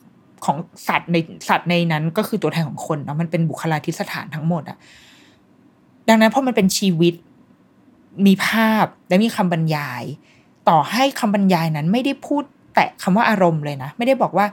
[0.44, 0.56] ของ
[0.88, 1.16] สัตว์ใน
[1.48, 4.78] สัตว์ในนั้นก็คือตัวแทนของคนเนาะมันเป็นบุคลาธิสถานทั้งหมดอะ
[6.08, 7.14] ดังนั้นเพราะมันเป็นชีวิต
[8.26, 10.02] มีภาพและมีคำบรรยาย
[10.68, 12.42] ต่อให้คำบรรยายนั้นไม่ได้พูด
[12.74, 14.46] แตะคำว่าอารมณ์เลยนะไม่ได้บอกว่า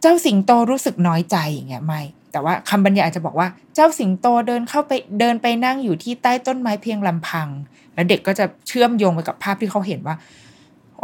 [0.00, 2.02] เจ้าสิงโตรู้สึกน้อยใจอย่างเงี้ยไม่
[2.32, 7.48] แต่ว่าคำบรรยายอาจะบอกว่า เจ้าสิงโตเดินเข้าไปเดินไปนั่งอยู่ที่ใต้ต้นไม้เพียงลำพัง
[7.94, 10.16] แล้วเด็กก็จะเชื่อมโยงไปกับภาพที่เขาเห็นว่า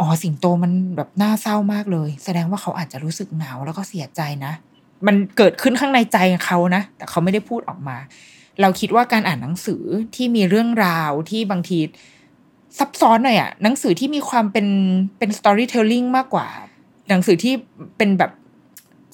[0.01, 4.53] อ๋อสิงโตมันแบบน่าเศร้ามากเลย แสดงว่าเขาอาจจะรู้สึกหงาวแล้วก็เสียใจนะ
[5.07, 7.97] มันเกิดขึ้นข้างในใจเขานะ แต่เขาไม่ได้พูดออกมา
[8.61, 9.83] เราคิดว่าการอ่านหนังสือ
[10.15, 11.79] ที่มีเรื่องราวที่บางที
[12.79, 14.67] ซับซ้อนหน่อยอะหนังสือที่มีความเป็น
[15.17, 16.47] เป็น storytelling มากกว่า
[17.09, 17.53] หนังสือที่
[17.97, 18.31] เป็นแบบ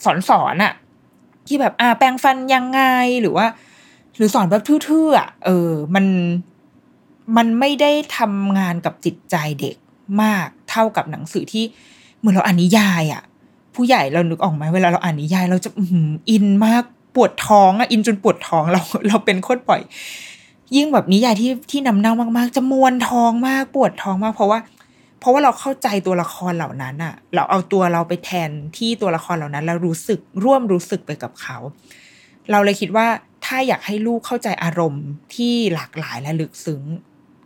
[0.04, 0.74] สอนสอนอะ
[1.48, 2.82] ที่แบบอ่าแปลงฟันยังไง
[3.22, 3.46] หรือว่า
[4.16, 6.06] หรือสอนแบบทื่อๆอะเออ มัน
[7.38, 9.76] มันไม่ได้ทำงานกับจิตใจเด็ก
[10.24, 11.64] มาก เท่ากับหนังสือที่
[12.20, 13.24] เหมือนเราอ่านนิยายอะ
[13.76, 15.70] ผู้ใหญ่เรานึกออกไหมเวลาเราอ่านนิยาย เราจะ
[16.30, 16.84] อินมาก
[17.16, 19.82] ปวดท้องอะอินจนปวดท้องเราเราเป็นโคตรปล่อย
[20.76, 24.60] ยิ่งแบบนิยายที่ที่นำเน่ามากๆ จะมวนท้องมากปวดท้องมาก เพราะว่า
[25.20, 31.58] เพราะว่าเราเข้าใจตัวละครเหล่านั้นอะเราเอาตัวเราไปแทนที่ตัวละครเหล่านั้น แล้วรู้สึกร่วมรู้สึกไปกับเขา
[32.52, 33.08] เราเลยคิดว่า
[33.46, 35.06] ถ้าอยากให้ลูกเข้าใจอารมณ์
[35.36, 36.84] ที่หลากหลายและลึกซึ้ง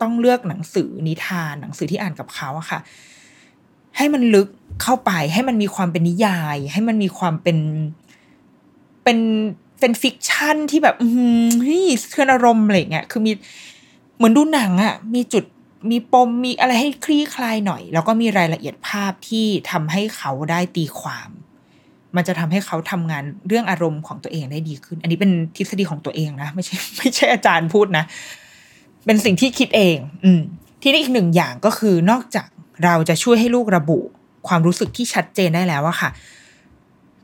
[0.02, 2.80] ต้องเลือกหนังสือนิทานหนังสือที่อ่านกับเขาอะค่ะ
[3.96, 4.48] ให้มันลึก
[4.82, 7.58] เข้าไปให้มันมีความเป็นนิยาย ให้มันมีความเป็น
[9.04, 9.18] เป็น
[9.80, 11.06] เป็น fiction ที่แบบอื
[11.46, 13.32] มเฮ้ยเคลื่อนอารมณ์อะไรเงี้ยคือมี
[14.16, 15.44] เหมือนดูหนังอะมีจุด
[15.90, 21.30] มีปมมีอะไรให้คลี่คลายหน่อย แล้วก็มีรายละเอียดภาพที่ทำให้เขาได้ตีความ
[22.16, 28.04] มันจะทำให้เขาทำงานเรื่องอารมณ์ของตัวเองได้ดีขึ้น อันนี้เป็นทฤษฎีของตัวเองนะ ไม่ใช่ ไม่ใช่อาจารย์พูดนะ
[29.06, 30.40] เป็นสิ่งที่คิดเอง อืม
[30.82, 32.46] ทีนี้อีกหนึ่งอย่างก็คือนอกจาก
[32.84, 33.98] เราจะช่วยให้ลูกระบุ
[34.48, 36.10] ความรู้สึกที่ชัดเจนได้แล้วอะค่ะ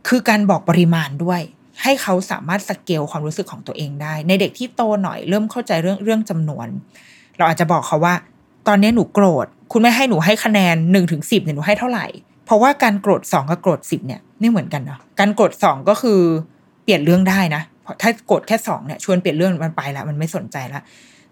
[0.09, 1.41] คือการบอกปริมาณด้วย
[1.83, 6.69] ให้เขาสามารถสเกลความรู้สึกของตัวเองได้ ในเด็กที่โตหน่อยเริ่มเข้าใจเรื่องเรื่องจำนวน
[7.37, 8.15] เราอาจจะบอกเขาว่า
[8.69, 12.07] ตอนนี้หนูโกรธ คุณไม่ให้หนูให้คะแนนหนึ่งถึงสิบเนี่ยหนูให้เท่าไหร่
[12.47, 16.21] เพราะว่าการโกรธสองกับโกรธสิบเนี่ยไม่เหมือนกันเนาะการโกรธสองก็คือ
[16.85, 17.63] เปลี่ยนเรื่องได้นะ
[18.03, 20.83] ถ้าโกรธแค่สองเนี่ยชวนเปลี่ยนเรื่องมันไปแล้วมันไม่สนใจละ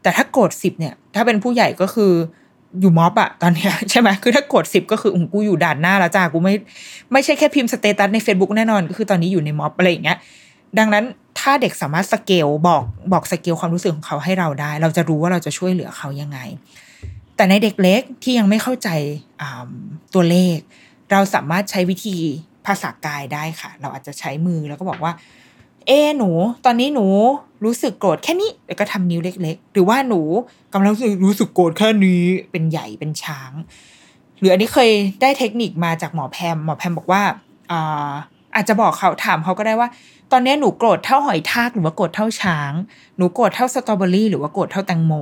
[0.07, 2.13] แต่ถ้าโกรธสิบเนี่ย ถ้าเป็นผู้ใหญ่ก็คือ
[2.81, 6.55] อยู่ม็อบอะตอนเนี้ยใช่ไหมคือถ้าโกรธสิบก็คืออุ๊ยกูอยู่ด่านหน้าแล้วจ้ากูไม่
[7.13, 10.19] ไม่ใช่แค่พิมพ์ status ใน Facebook แน่นอนก็คือตอนนี้อยู่ในม็อบอะไรอย่างเงี้ย
[10.79, 11.05] ดังนั้น
[11.39, 12.83] ถ้าเด็กสามารถสเกลบอก
[13.13, 16.39] บอกสเกลความรู้สึกของเขาให้เราได้ เราจะรู้ว่าเราจะช่วยเหลือเขายังไง
[17.37, 18.89] แต่ในเด็กเล็กที่ยังไม่เข้าใจ
[20.15, 20.59] ตัวเลข
[21.13, 22.17] เราสามารถใช้วิธี
[22.67, 25.13] ภาษากายได้ค่ะ เราอาจจะใช้มือแล้วก็บอกว่า
[25.87, 26.30] เอหนู
[26.64, 27.07] ตอนนี้หนู
[27.64, 30.20] รู้สึกโกรธแค่นี้แล้วก็ทำนิ้วเล็ก ๆ หรือว่าหนู
[30.72, 32.22] กำลังรู้สึกรู้สึกโกรธแค่นี้
[32.53, 33.53] เป็นใหญ่เป็นช้าง
[34.39, 34.91] หรืออันนี้เคย
[35.22, 37.22] ได้เทคนิคมาจากหมอแพมหมอแพมบอกว่า
[37.70, 38.11] อ่า
[38.55, 39.89] อาจจะบอกเขาถามเขาก็ได้ว่า
[40.32, 42.72] ตอนนี้หนูโกรธเท่าหอยทากหรือว่าโกรธเท่าช้าง
[43.16, 45.12] หนูโกรธเท่าสตรอเบอรี่หรือว่าโกรธเท่าแตงโม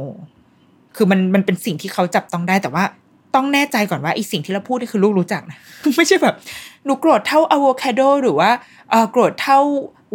[0.96, 2.84] คือมันมันเป็นสิ่งที่เขาจับต้องได้แต่ว่า
[3.34, 5.58] ต้องแน่ใจก่อนว่าไอ้สิ่งที่เราพูดนี่คือลูกรู้จักนะ
[5.96, 6.34] ไม่ใช่แบบ
[6.84, 8.50] หนูโกรธเท่าอะโวคาโดหรือว่า
[8.90, 9.58] เออโกรธเท่า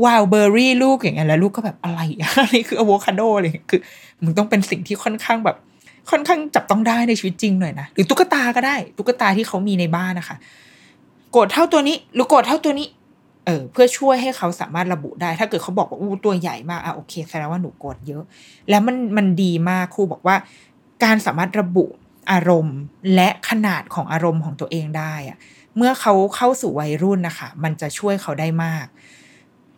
[0.03, 3.81] วาลเบอร์รี่ลูกอย่างเงี้ยแล้วลูกก็แบบอะไรอะไรคืออะโวคาโดเลยคือ
[4.23, 5.57] มึงต้องเป็นสิ่งที่ค่อนข้างแบบ
[6.09, 10.37] ค่อนข้างจับต้องได้ในชีวิตจริงหน่อยนะหรือตุ๊กตาก็ได้ ตุ๊กตาที่เขามีในบ้านนะคะ
[11.31, 12.87] โกรธเท่าตัวนี้ หรือโกรธเท่าตัวนี้
[13.45, 18.23] เออเพื่อช่วยให้เขาสามารถระบุได้ ถ้าเกิดเขาบอกว่าอู้ตัวใหญ่มากอะโอเคแสดงว่าหนูโกรธเยอะ
[18.69, 20.35] แล้วมันมันดีมากครูบอกว่า
[21.03, 21.85] การสามารถระบุ
[22.31, 22.77] อารมณ์
[23.15, 25.37] และขนาดของอารมณ์ของตัวเองได้อะ
[25.77, 28.85] เมื่อเขาเข้าสู่วัยรุ่นนะคะ มันจะช่วยเขาได้มาก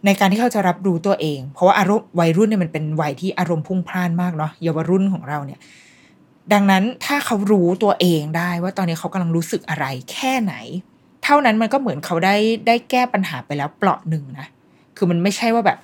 [0.05, 5.59] ในการที่เขาจะรับรู้ตัวเอง เพราะว่าอารมณ์วัยรุ่นเนี่ยมันเป็นวัยที่อารมณ์พุ่งพล่านมากเนาะเยาวรุ่นของเราเนี่ย
[6.53, 10.53] ดังนั้นถ้าเขารู้ตัวเองได้ว่าตอนนี้เขากำลังรู้สึกอะไรแค่ไหน
[11.23, 12.35] เท่านั้นมันก็เหมือนเขาได้
[12.67, 14.47] ได้แก้ปัญหาไปแล้วเปลาะหนึ่งนะ
[14.97, 15.77] คือมันไม่ใช่ว่าแบบ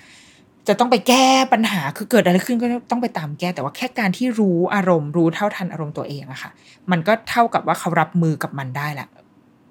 [0.68, 6.52] จะต้องไปแก้ปัญหาคือเกิดอะไรขึ้นก็ต้องไปตามแก้แต่ว่าแค่การที่รู้อารมณ์รู้เท่าทันอารมณ์ตัวเองอะค่ะ
[6.92, 9.08] มันก็เท่ากับว่าเขารับมือกับมันได้แหละ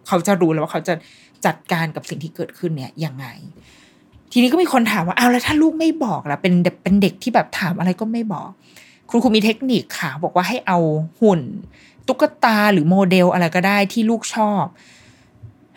[0.09, 0.95] เขาจะรู้แล้วว่าเขาจะ
[1.47, 3.27] จัดการกับสิ่งที่เกิดขึ้นเนี่ยยังไง
[4.37, 8.49] ทีนี้ก็มีคนถามว่าเอาแล้วถ้าลูกไม่บอกล่ะเป็นเป็นเด็กที่แบบถามอะไรก็ไม่บอก
[9.11, 10.79] คุณครูมีเทคนิคค่ะ บอกว่าให้เอา
[11.21, 11.41] หุ่น
[12.07, 14.65] ตุ๊กตาหรือโมเดลอะไรก็ได้ที่ลูกชอบ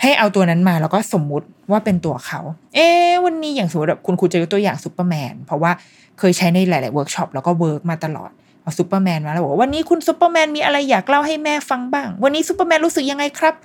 [0.01, 2.39] ให้เอาตัวนั้นมาแล้วก็สมมุติว่าเป็นตัวเขา
[2.75, 2.87] เอ๊
[3.25, 5.71] วันนี้อย่างสมมติแบบคุณครูจะยกตัวอย่างซูเปอร์แมนเพราะว่า
[6.19, 8.31] เคยใช้ในหลาย ๆ เวิร์กช็อปแล้วก็ work มาตลอด
[8.61, 13.55] เอาซูเปอร์แมนมาแล้วบอกว่าวันนี้คุณซูเปอร์แมนมีอะไรอยากเล่าให้แม่ฟังบ้าง วันนี้ซูเปอร์แมนรู้สึกยังไงครับ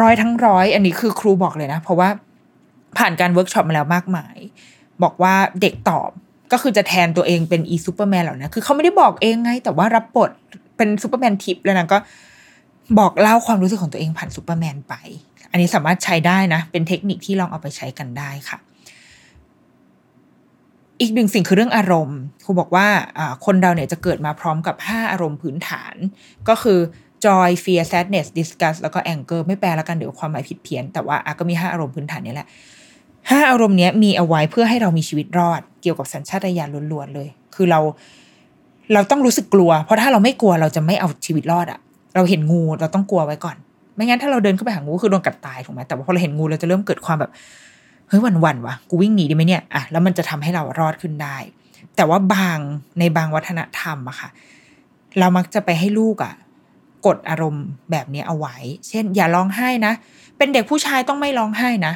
[0.00, 2.08] ร้อยทั้งร้อย อันนี้คือครูบอกเลยนะ เพราะว่า
[2.98, 4.36] ผ่านการเวิร์กช็อปมาแล้วมากมาย
[5.02, 6.10] บอกว่าเด็กตอบ
[6.52, 10.30] ก็คือจะแทนตัวเองเป็นอีซูเปอร์แมนแล้วนะคือเขาไม่ได้บอกเองไง แต่ว่ารับบท
[10.76, 11.98] เป็นซูเปอร์แมนทิปแล้วนะก็
[12.98, 14.94] บอกเล่าความรู้สึกของตัวเองผ่านซูเปอร์แมนไป
[15.50, 18.58] อันนี้สามารถใช้ได้นะ เป็นเทคนิคที่ลองเอาไปใช้กันได้ค่ะ
[21.00, 22.86] อีกหนึ่งสิ่งคือเรื่องอารมณ์ครูบอกว่า
[23.44, 25.94] คนเราเนี่ยจะเกิดมาพร้อมกับ 5 อารมณ์พื้นฐาน
[26.48, 26.78] ก็คือ
[27.24, 32.48] joy fear sadness disgust แล้วก็ anger ไม่แปลแล้วกันเดี๋ยวความหมายผิดเพี้ยน แต่ว่าก็มี 5 อารมณ์พื้นฐานนี้แหละ
[33.30, 37.80] ห้าอารมณ์นี้มีเอาไว้เพื่อให้เรามีชีวิตรอด เกี่ยวกับสัญชาตญาณล้วนๆเลย คือเรา
[38.92, 41.78] เราต้องรู้สึกกลัว เพราะถ้าเราไม่กลัวเราจะไม่เอาชีวิตรอดอะ
[42.14, 43.56] เราเห็นงูเราต้องกลัวไว้ก่อน
[43.94, 47.30] ไม่งั้นถ้าเราเดินเข้าไปหางูคือโดนกัดตายถูกไหมแต่พอเราเห็นงูเราจะเริ่มเกิดความแบบ
[48.08, 51.36] เฮ้ยวันวันวะกูวิ่งหนีดีไหมเนี่ยอะแล้วมันจะทำให้เรารอดขึ้นได้
[51.96, 52.58] แต่ว่าบาง
[52.98, 54.28] ในบางวัฒนธรรมอะค่ะ
[55.18, 56.34] เรามักจะไปให้ลูกอะ
[57.06, 58.56] กดอารมณ์แบบนี้เอาไว้
[58.88, 59.92] เช่น อย่าร้องไห้นะ
[60.36, 61.94] เป็นเด็กผู้ชายต้องไม่ร้องไห้นะ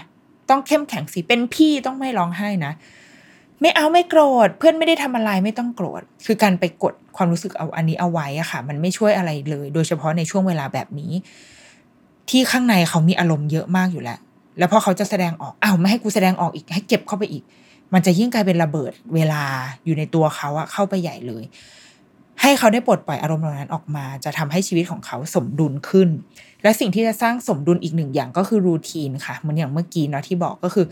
[0.53, 2.73] ต้องเข้มแข็งสิเป็นพี่ต้องไม่ร้องไห้นะ
[3.61, 11.13] ไม่เอาไม่โกรธ เพื่อนไม่ได้ทำอะไรไม่ต้องโกรธ คือการไปกดความรู้สึกเอาอันนี้เอาไว้อะค่ะ มันไม่ช่วยอะไรเลย โดยเฉพาะในช่วงเวลาแบบนี้
[12.31, 14.19] ที่ข้างในเขามีอารมณ์เยอะมากอยู่แล้ว
[14.59, 17.43] แล้วพอเขาจะแสดงออกอ้าวไม่ให้กูแสดงออกอีกให้เก็บเข้าไปอีก
[17.95, 19.43] มันจะยิ่งกลายเป็นระเบิดเวลา
[19.85, 21.45] อยู่ในตัวเขาอะเข้าไปใหญ่เลย
[22.41, 26.09] ให้เขาได้ปลดปล่อยอารมณ์เหล่านั้นออกมา จะทำให้ชีวิตของเขาสมดุลขึ้น
[26.63, 30.87] และสิ่งที่จะสร้างสมดุลอีกหนึ่งอย่างก็คือรูทีนค่ะเหมือนอย่างเมื่อกี้เนาะที่บอกก็คือ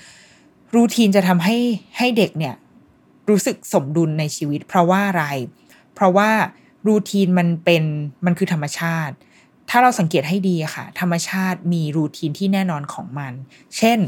[0.74, 1.56] รูทีนจะทำให้
[1.98, 2.54] ให้เด็กเนี่ย
[3.30, 5.24] รู้สึกสมดุลในชีวิต เพราะว่าอะไร
[5.94, 6.30] เพราะว่า
[6.86, 7.82] รูทีนมันเป็น
[8.26, 9.14] มันคือธรรมชาติ
[9.70, 13.32] ถ้าเราสังเกตให้ดีค่ะ ธรรมชาติมีรูทีนที่แน่นอนของมัน
[13.76, 13.98] เช่น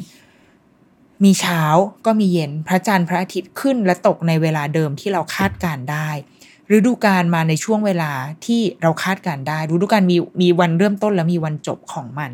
[1.25, 1.63] มีเช้า
[2.07, 6.09] ก็มีเย็นพระจันทร์พระอาทิตย์ขึ้นและตกในเวลาเดิมที่เราคาดการได้
[6.77, 8.13] ฤดูกาลมาในช่วงเวลา
[8.47, 12.31] ที่เราคาดการได้ฤดูกาลมีมีวันเริ่มต้นและมีวันจบของมัน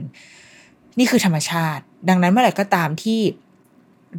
[0.99, 3.21] นี่คือธรรมชาติ ดังนั้นเมื่อไหร่ก็ตามที่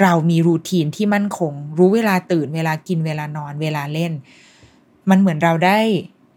[0.02, 4.14] เรามีรูทีนที่มั่นคง รู้เวลาตื่นเวลากินเวลานอนเวลาเล่น
[5.10, 5.80] มันเหมือนเราได้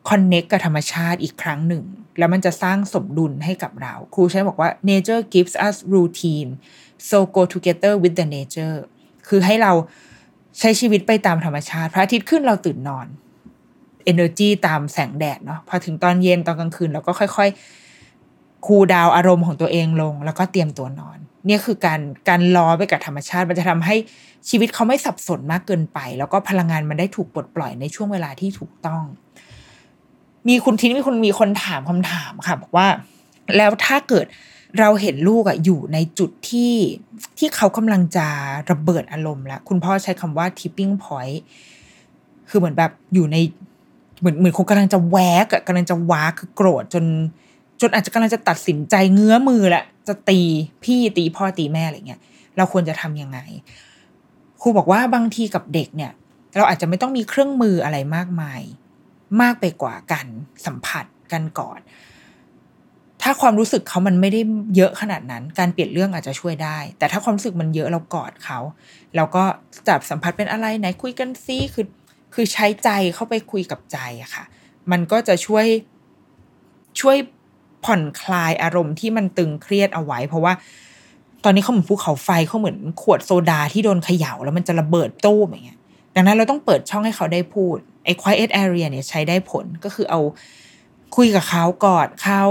[0.09, 1.85] คอนเน็กกับธรรมชาติอีกครั้งหนึ่ง
[2.18, 6.51] แล้วมันจะสร้างสมดุลให้กับเรา ครูใช้บอกว่า nature gives us routine
[7.09, 8.76] so go together with the nature
[9.28, 9.72] คือให้เรา
[10.59, 13.07] ใช้ชีวิตไปตามธรรมชาติ พระอาทิตย์ขึ้นเราตื่นนอน
[14.11, 17.48] energy ตามแสงแดดเนาะพอถึงตอนเย็นตอนกลางคืนเราก็ค่อย
[18.07, 23.96] ๆ คูลดาวอารมณ์ของตัวเองลง แล้วก็เตรียมตัวนอน เนี่ยคือการการล้อไปกับธรรมชาติมันจะทำให้
[24.48, 29.03] ชีวิตเขาไม่สับสนมากเกินไป แล้วก็พลังงานมันได้ถูกปลดปล่อยในช่วงเวลาที่ถูกต้อง
[30.48, 32.86] มีคุณทีนี้มีคนมีคนถามคำถามค่ะบอกว่า
[33.57, 34.26] แล้วถ้าเกิด
[34.78, 36.74] เราเห็นลูกอะอยู่ในจุดที่
[37.38, 38.26] ที่เขากำลังจะ
[38.70, 41.38] ระเบิดอารมณ์แล้วคุณพ่อใช้คำว่า tipping point
[42.48, 43.36] คือเหมือนแบบอยู่ใน
[44.22, 47.04] เหมือนเหมือนคงกำลังจะแวกอะกำลังจะว้าคือโกรธจน
[47.80, 50.40] จนอาจจะกำลังจะตัดสินใจเงื้อมือแหละจะตี
[50.84, 52.20] พี่ตีพ่อตีแม่อะไรเงี้ย
[52.56, 53.38] เราควรจะทำยังไง
[54.60, 56.12] ครูบอกว่าบางทีกับเด็กเนี่ย
[56.56, 58.60] เราอาจจะไม่ต้องมีเครื่องมืออะไรมากมาย
[59.42, 60.26] มากไปกว่ากัน
[60.66, 61.80] สัมผัสกันก่อน
[63.22, 64.40] ถ้าความรู้สึกเขามันไม่ได้
[64.76, 68.58] เยอะขนาดนั้น การเปลี่ยนเรื่องอาจจะช่วยได้ แต่ถ้าความรู้สึกมันเยอะเรากอดเขา
[69.16, 69.44] เราก็
[69.88, 71.86] จับสัมผัสเป็นอะไรไหนคุยกันซิคือ
[72.35, 74.45] คือใช้ใจเข้าไปคุยกับใจอะค่ะ
[74.91, 75.66] มันก็จะช่วย
[77.01, 77.16] ช่วย
[77.85, 80.53] ผ่อนคลายอารมณ์ที่มันตึงเครียดเอาไว้ เพราะว่า
[81.45, 85.80] ตอนนี้เขาเหมือนภูเขาไฟเขาเหมือนขวดโซดาที่โดนเขย่า แล้วมันจะระเบิดตู้อย่างเงี้ย
[86.14, 90.20] ดังนั้นเราต้องเปิดช่องให้เขาได้พูดไอ้ quiet area เนี่ยใช้ได้ผลก็คือเอา
[91.16, 92.43] คุยกับเขากอดเขา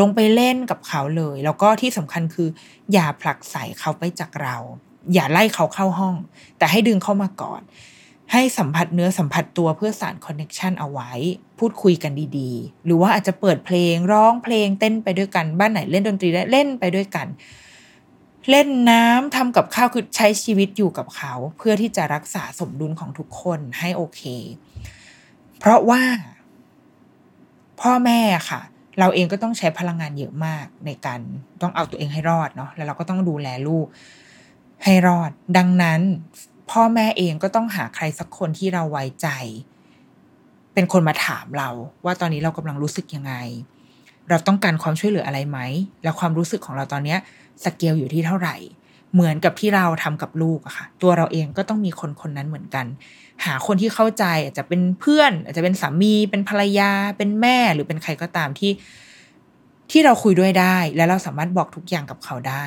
[0.00, 2.48] ลงไปเล่นกับเขาเลย แล้วก็ที่สำคัญคือ
[2.92, 4.56] อย่าผลักใส่เขาไปจากเรา
[5.14, 6.16] อย่าไล่เขาเข้าห้อง
[6.58, 7.60] แต่ให้ดึงเข้ามาก่อน
[8.32, 11.12] ให้สัมผัสเนื้อสัมผัสตัวเพื่อสารคอนเน็ชันเอาไว้
[11.58, 17.26] พูดคุยกันดีๆ หรือว่าอาจจะเปิดเพลงร้องเพลงเต้นไปด้วยกันบ้านไหนเล่นดนตรีได้เล่นไปด้วยกัน
[18.50, 24.22] เล่นน้ำทำกับข้าวคือใช้ชีวิตอยู่กับเขา เพื่อที่จะรักษาสมดุลของทุกคนให้โอเค
[25.58, 26.02] เพราะว่า
[27.80, 28.20] พ่อแม่
[28.50, 28.60] ค่ะ
[28.98, 31.20] เราเองก็ต้องใช้พลังงานเยอะมากในการ
[31.62, 33.86] ต้องเอาตัวเองให้รอดเนาะแล้วเราก็ต้องดูแลลูก
[34.84, 36.00] ให้รอด ดังนั้น
[36.70, 39.28] พ่อแม่เองก็ต้องหาใครสักคนที่เราไว้ใจ
[40.74, 41.70] เป็นคนมาถามเรา
[42.04, 43.34] ว่าตอนนี้เรากำลังรู้สึกยังไง
[44.28, 45.58] เราต้องการความช่วยเหลืออะไรไหม
[46.02, 47.18] แล้วความรู้สึกของเราตอนเนี้ย
[47.64, 48.56] สเกลอยู่ที่เท่าไหร่
[49.12, 52.86] เหมือนกับที่เราทำกับลูกอะค่ะ ตัวเราเองก็ต้องมีคนคนนั้นเหมือนกัน
[53.44, 58.72] หาคนที่เข้าใจอาจจะเป็นเพื่อน อาจจะเป็นสามี เป็นภรรยา เป็นแม่หรือเป็นใครก็ตามที่
[59.90, 62.64] ที่เราคุยด้วยได้ และเราสามารถบอกทุกอย่างกับเขาได้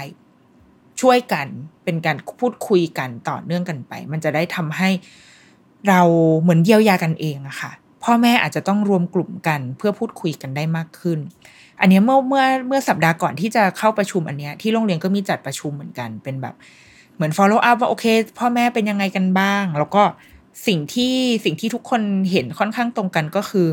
[1.04, 1.48] ช่วยกัน
[1.84, 4.90] เป็นการพูดคุยกันต่อเนื่องกันไป มันจะได้ทำให้
[5.90, 6.02] เรา
[6.42, 7.72] เหมือนเยียวยากันเองอะค่ะ
[8.04, 11.20] พ่อแม่อาจจะต้องรวมกลุ่มกันเพื่อพูดคุยกันได้มากขึ้น
[11.80, 16.56] อันนี้เมื่อเมื่อเมื่อสัปดาห์ก่อนที่จะเข้าประชุมอันเนี้ยที่โรงเรียนก็มีจัดประชุมเหมือนกัน เป็นแบบ
[17.16, 18.06] เหมือน follow up ว่าโอเค
[18.40, 20.04] พ่อแม่เป็นยังไงกันบ้าง แล้วก็
[20.68, 22.02] สิ่งที่สิ่งที่ทุกคน
[22.32, 23.68] เห็นค่อนข้างตรงกันก็คือ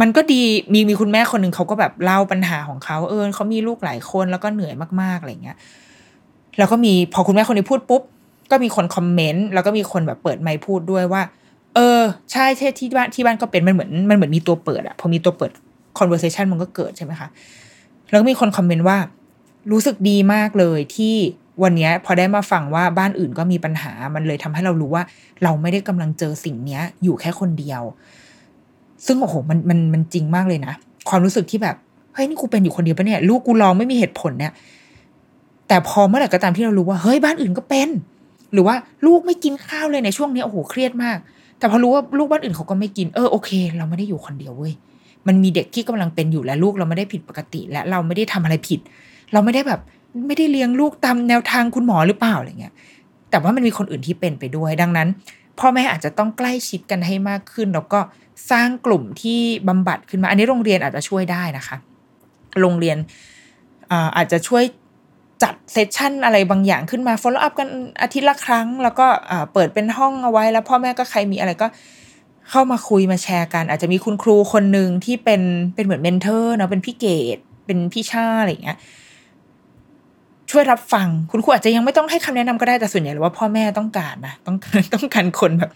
[0.00, 5.56] มันก็ดีมีมีคุณแม่คนหนึ่งเขาก็แบบเล่าปัญหาของเขาเออเขามีลูกหลายคนแล้วก็เหนื่อยมากๆอะไรเงี้ย
[6.58, 8.02] แล้วก็มีพอคุณแม่คนนี้พูดปุ๊บ
[8.50, 11.22] ก็มีคนคอมเมนต์แล้วก็มีคนแบบเปิดไมค์พูดด้วยว่า
[11.74, 12.00] เออ
[12.32, 15.50] ใช่ใช่ที่บ้านที่บ้านก็เป็นมันเหมือนมันเหมือนมีตัวเปิดอะพอมีตัวเปิด
[15.98, 17.28] conversation มันก็เกิดใช่ไหมคะ
[18.10, 18.98] แล้วก็มีคนคอมเมนต์ว่า
[19.72, 21.14] รู้สึกดีมากเลยที่
[21.62, 25.02] วันนี้พอได้มาฟังว่าบ้านอื่นก็มีปัญหา มันเลยทำให้เรารู้ว่า
[25.42, 27.82] เราไม่ได้กำลังเจอสิ่งเนี้ย อยู่แค่คนเดียว
[29.06, 30.74] ซึ่งโอ้โหมันมันมันจริงมากเลยนะ
[31.08, 31.76] ความรู้สึกที่แบบ
[32.14, 34.52] เฮ้ยนี่กูเป็นอยู่คนเดียวปะเนี่ย ลูกกูร้องไม่มีเหตุผลเนี่ย
[35.70, 37.88] แต่พอเมื่อไหร่ก็ตามที่เรารู้ว่าเฮ้ยบ้านอื่นก็เป็น
[38.52, 38.74] หรือว่า
[39.06, 41.18] ลูกไม่กินข้าวเลยในช่วงนี้โอ้โหเครียดมาก
[41.58, 44.72] แต่พอรู้ว่าลูกบ้านอื่นเขาก็ไม่กินเออโอเค เราไม่ได้อยู่คนเดียวเว้ย
[45.26, 48.80] มันมีเด็กที่กำลังเป็นอยู่และลูกเราไม่ได้ผิดปกติ และเราไม่ได้ทำอะไรผิด
[49.32, 49.80] เราไม่ได้แบบ
[50.26, 52.74] ไม่ได้เลี้ยงลูกตามแนวทางคุณหมอหรือเปล่าอะไรเงี้ย
[53.30, 55.08] แต่ว่ามันมีคนอื่นที่เป็นไปด้วย ดังนั้น
[55.58, 58.00] พ่อแม่อาจจะต้องใกล้ชิดกันให้มากขึ้น แล้วก็
[58.50, 61.76] สร้างกลุ่มที่บำบัดขึ้นมา อันนี้โรงเรียนอาจจะช่วยได้นะคะ
[62.60, 62.96] โรงเรียน
[64.16, 64.64] อาจจะช่วย
[65.42, 67.68] จัด session อะไรบางอย่างขึ้นมา follow up กัน
[68.02, 69.06] อาทิตย์ละครั้ง แล้วก็
[69.52, 71.66] เปิดเป็นห้องเอาไว้ แล้วพ่อแม่ก็ใครมีอะไรก็
[72.50, 75.42] เข้ามาคุยมาแชร์กัน อาจจะมีคุณครูคนหนึ่งที่เป็น
[75.74, 78.78] เป็นเหมือน mentor เนาะเป็นพี่เกดเป็นพี่ชาอะไรอย่างเงี้ย
[80.50, 84.56] ช่วยรับฟัง คุณครูอาจจะยังไม่ต้องให้คำแนะนำก็ได้แต่ส่วนใหญ่แล้วว่าพ่อแม่ต้องการนะต้อง
[84.94, 85.70] ต้องการคนแบบ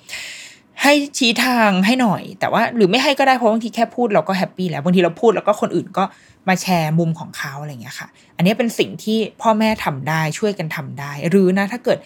[0.83, 6.05] ให้ชี้ทางให้หน่อย แต่ว่าหรือไม่ให้ก็ได้เพราะบางทีแค่พูดเราก็ happy แล้วบางทีเราพูดแล้วก็คนอื่นก็
[6.49, 11.99] มาแชร์มุมของเขาอะไรเงี้ยค่ะ อันนี้เป็นสิ่งที่พ่อแม่ทำได้ช่วยกันทำได้ หรือนะถ้าเกิด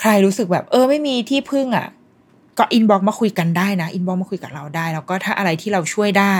[0.00, 1.88] ใครรู้สึกแบบเออไม่มีที่พึ่งอะ
[2.58, 6.36] ก็ inbox มาคุยกันได้นะ inbox มาคุยกับเราได้ แล้วก็ถ้าอะไรที่เราช่วยได้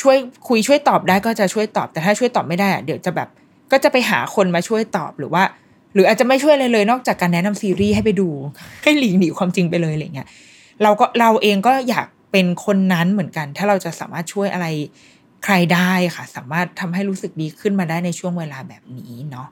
[0.00, 0.16] ช่วย
[0.48, 3.28] คุยช่วยตอบได้ก็จะช่วยตอบ แต่ถ้าช่วยตอบไม่ได้อะเดี๋ยวจะแบบ
[3.72, 5.42] ก็จะไปหาคนมาช่วยตอบหรือว่า
[5.94, 8.28] หรืออาจจะไม่ช่วยเลยเลย นอกจากการแนะนำซีรีส์ให้ไปดู
[8.82, 10.28] ให้หลีกหนีความจริงไปเลยอะไรเงี้ย
[10.82, 14.66] เราก็เราเองก็อยากเป็นคนนั้นเหมือนกัน ถ้าเราจะสามารถช่วยอะไร
[15.44, 19.48] ใครได้ค่ะ สามารถทำให้รู้สึกดีขึ้นมาได้ในช่วงเวลาแบบนี้เนาะ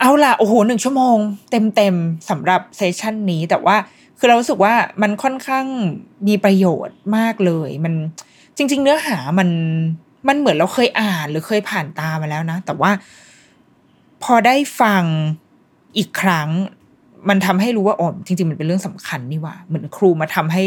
[0.00, 1.16] เอาล่ะโอ้โหหนึ่งชั่วโมง
[1.50, 1.94] เต็มเต็ม
[2.30, 3.76] สำหรับเซสชันนี้แต่ว่า
[4.18, 5.66] คือเรารู้สึกว่ามันค่อนข้าง
[6.26, 7.94] มีประโยชน์มากเลย มัน
[8.56, 9.48] จริง ๆ เนื้อหามัน
[10.28, 12.90] มันเหมือนเราเคยอ่านหรือเคยผ่านตามาแล้วนะ แต่ว่า
[14.22, 15.04] พอได้ฟัง
[15.96, 16.48] อีกครั้ง
[17.28, 20.64] มันทำให้รู้ว่าอ๋อจริง ๆ มันเป็นเรื่องสำคัญนี่ว่าเหมือนครูมาทำให้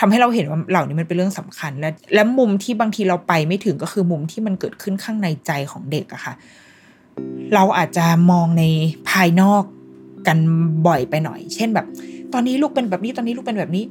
[0.00, 6.34] ทำให้เราเห็นว่าเหล่านี้มันเป็นเรื่องสำคัญ และและมุมที่บางทีเราไปไม่ถึงก็คือมุมที่มันเกิดขึ้นข้างในใจของเด็กอะค่ะ
[7.54, 8.64] เราอาจจะมองใน
[9.10, 9.62] ภายนอก
[10.26, 10.38] กัน
[10.86, 11.86] บ่อยไปหน่อย เช่นแบบ
[12.32, 13.84] ตอนนี้ลูกเป็นแบบนี้ ตอนนี้ลูกเป็นแบบนี้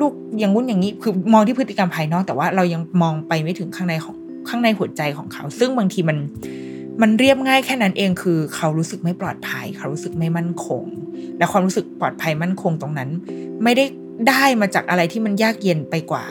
[0.00, 4.16] ลูกอย่างงุ้นอย่างนี้ คือมองที่พฤติกรรมภายนอก แต่ว่าเรายังมองไปไม่ถึงข้างในของ
[4.48, 6.16] ข้างในหัวใจของเขา ซึ่งบางทีมัน
[7.02, 10.84] มันเรียบง่ายแค่นั้นเองคือ เขารู้สึกไม่ปลอดภัย เขารู้สึกไม่มั่นคง
[11.38, 13.10] และความรู้สึกปลอดภัยมั่นคงตรงนั้น
[13.62, 13.84] ไม่ได้
[14.28, 16.24] ได้มาจากอะไรที่มันยากเย็นไปกว่า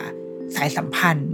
[0.56, 1.34] สายสัมพันธ์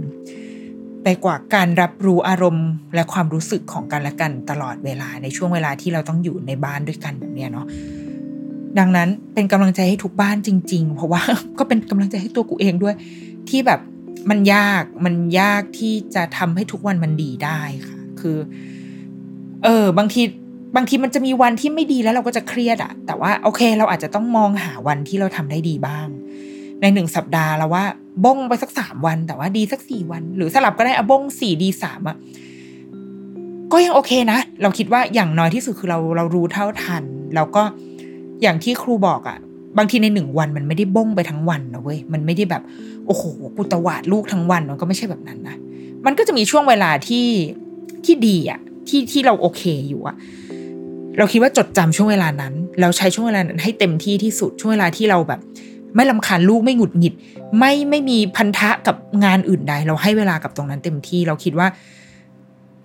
[1.04, 7.66] ไปกว่าการรับรู้อารมณ์ และความรู้สึกของกันและกันตลอดเวลาในช่วงเวลาที่เราต้องอยู่ในบ้านด้วยกันแบบนี้เนาะ
[8.78, 11.22] ดังนั้นเป็นกำลังใจให้ทุกบ้านจริง ๆ เพราะว่า
[11.58, 12.94] ก็เป็นกำลังใจให้ตัวกูเองด้วย
[13.48, 13.80] ที่แบบ
[14.30, 18.36] มันยากมันยากที่จะทำให้ทุกวันมันดีได้ค่ะ คือ
[19.64, 20.22] เออ บางที
[20.76, 26.06] บางทีมันจะมีวันที่ไม่ดีแล้วเราก็จะเครียดอะแต่ว่าโอเค เราอาจจะต้องมองหาวันที่เราทำได้ดีบ้าง
[26.80, 27.84] ในหนึ่งสัปดาห์แล้วว่า
[28.24, 32.16] บ้งไปสักสามวัน แต่ว่าดีสักสี่วัน หรือสลับก็ได้อะบ้งสี่ดีสามอะ
[33.72, 37.02] ก็ยังโอเคนะ เราคิดว่าอย่างน้อยที่สุดคือเราเรารู้เท่าทัน
[37.34, 37.62] แล้วก็
[38.42, 39.38] อย่างที่ครูบอกอะ
[39.78, 42.62] บางทีในหนึ่งวันมันไม่ได้บ้งไปทั้งวันนะเว้ยมันไม่ได้แบบ
[43.06, 43.22] โอ้โห
[43.56, 45.56] กูตวาดลูกทั้งวันมันก็ไม่ใช่แบบนั้นนะ
[46.06, 47.26] มันก็จะมีช่วงเวลาที่
[48.04, 48.60] ที่ดีอะ
[48.90, 50.16] ที่ที่เราโอเคอยู่อะ
[51.18, 55.40] เราคิดว่าจดจำช่วงเวลานั้น เราใช้ช่วงเวลานั้นให้เต็มที่ที่สุดช่วงเวลาที่เราแบบ
[55.94, 57.14] ไม่ลำคาญลูกไม่หงุดหงิด
[57.58, 61.68] ไม่ไม่มีพันธะกับงานอื่นใด เราให้เวลากับตรงนั้นเต็มที่เราคิดว่า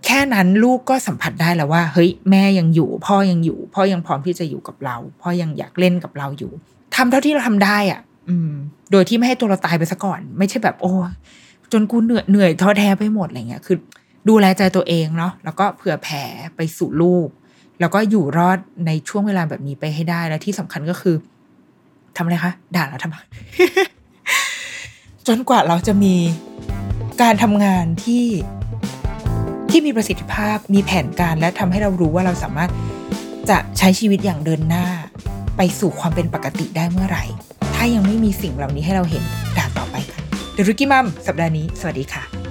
[0.05, 6.51] แค่นั้นลูกก็สัมผัสได้แล้วว่า เฮ้ยแม่ยังอยู่ พ่อยังอยู่ พ่อยังพร้อมที่จะอยู่กับเรา พ่อยังอยากเล่นกับเราอยู่
[6.95, 8.51] ทำเท่าที่เราทำได้อะ อืม
[8.91, 10.91] โดยที่ไม่ให้ตัวเราตายไปซะก่อน ไม่ใช่แบบ โอ้
[11.71, 13.77] จนกูเหนื่อยเหนื่อยท้อแท้ไปหมดอะไรเงี้ยคือ
[14.29, 16.23] ดูแลใจตัวเองเนาะแล้วก็เผื่อแผ่
[16.55, 17.27] ไปสู่ลูก
[17.79, 18.57] แล้วก็อยู่รอด
[18.87, 21.15] ในช่วงเวลาแบบนี้ไปให้ได้และที่สำคัญก็คือ
[22.17, 23.15] ทำอะไรคะ ด่าเราทำไม
[25.27, 26.15] จนกว่าเราจะมี
[27.21, 28.25] การทำงานที่
[29.69, 32.69] ที่มีประสิทธิภาพมีแผนการและทำให้เรารู้ว่าเราสามารถ
[33.49, 34.85] จะใช้ชีวิตอย่างเดินหน้า
[35.57, 37.23] ไปสู่ความเป็นปกติได้เมื่อไหร่
[37.75, 39.23] ถ้ายังไม่มีสิ่งเหล่านี้ให้เราเห็น
[39.57, 40.21] ด่าต่อไปค่ะ
[40.53, 42.44] เดรุกี้มัมสัปดาห์นี้ สวัสดีค่ะ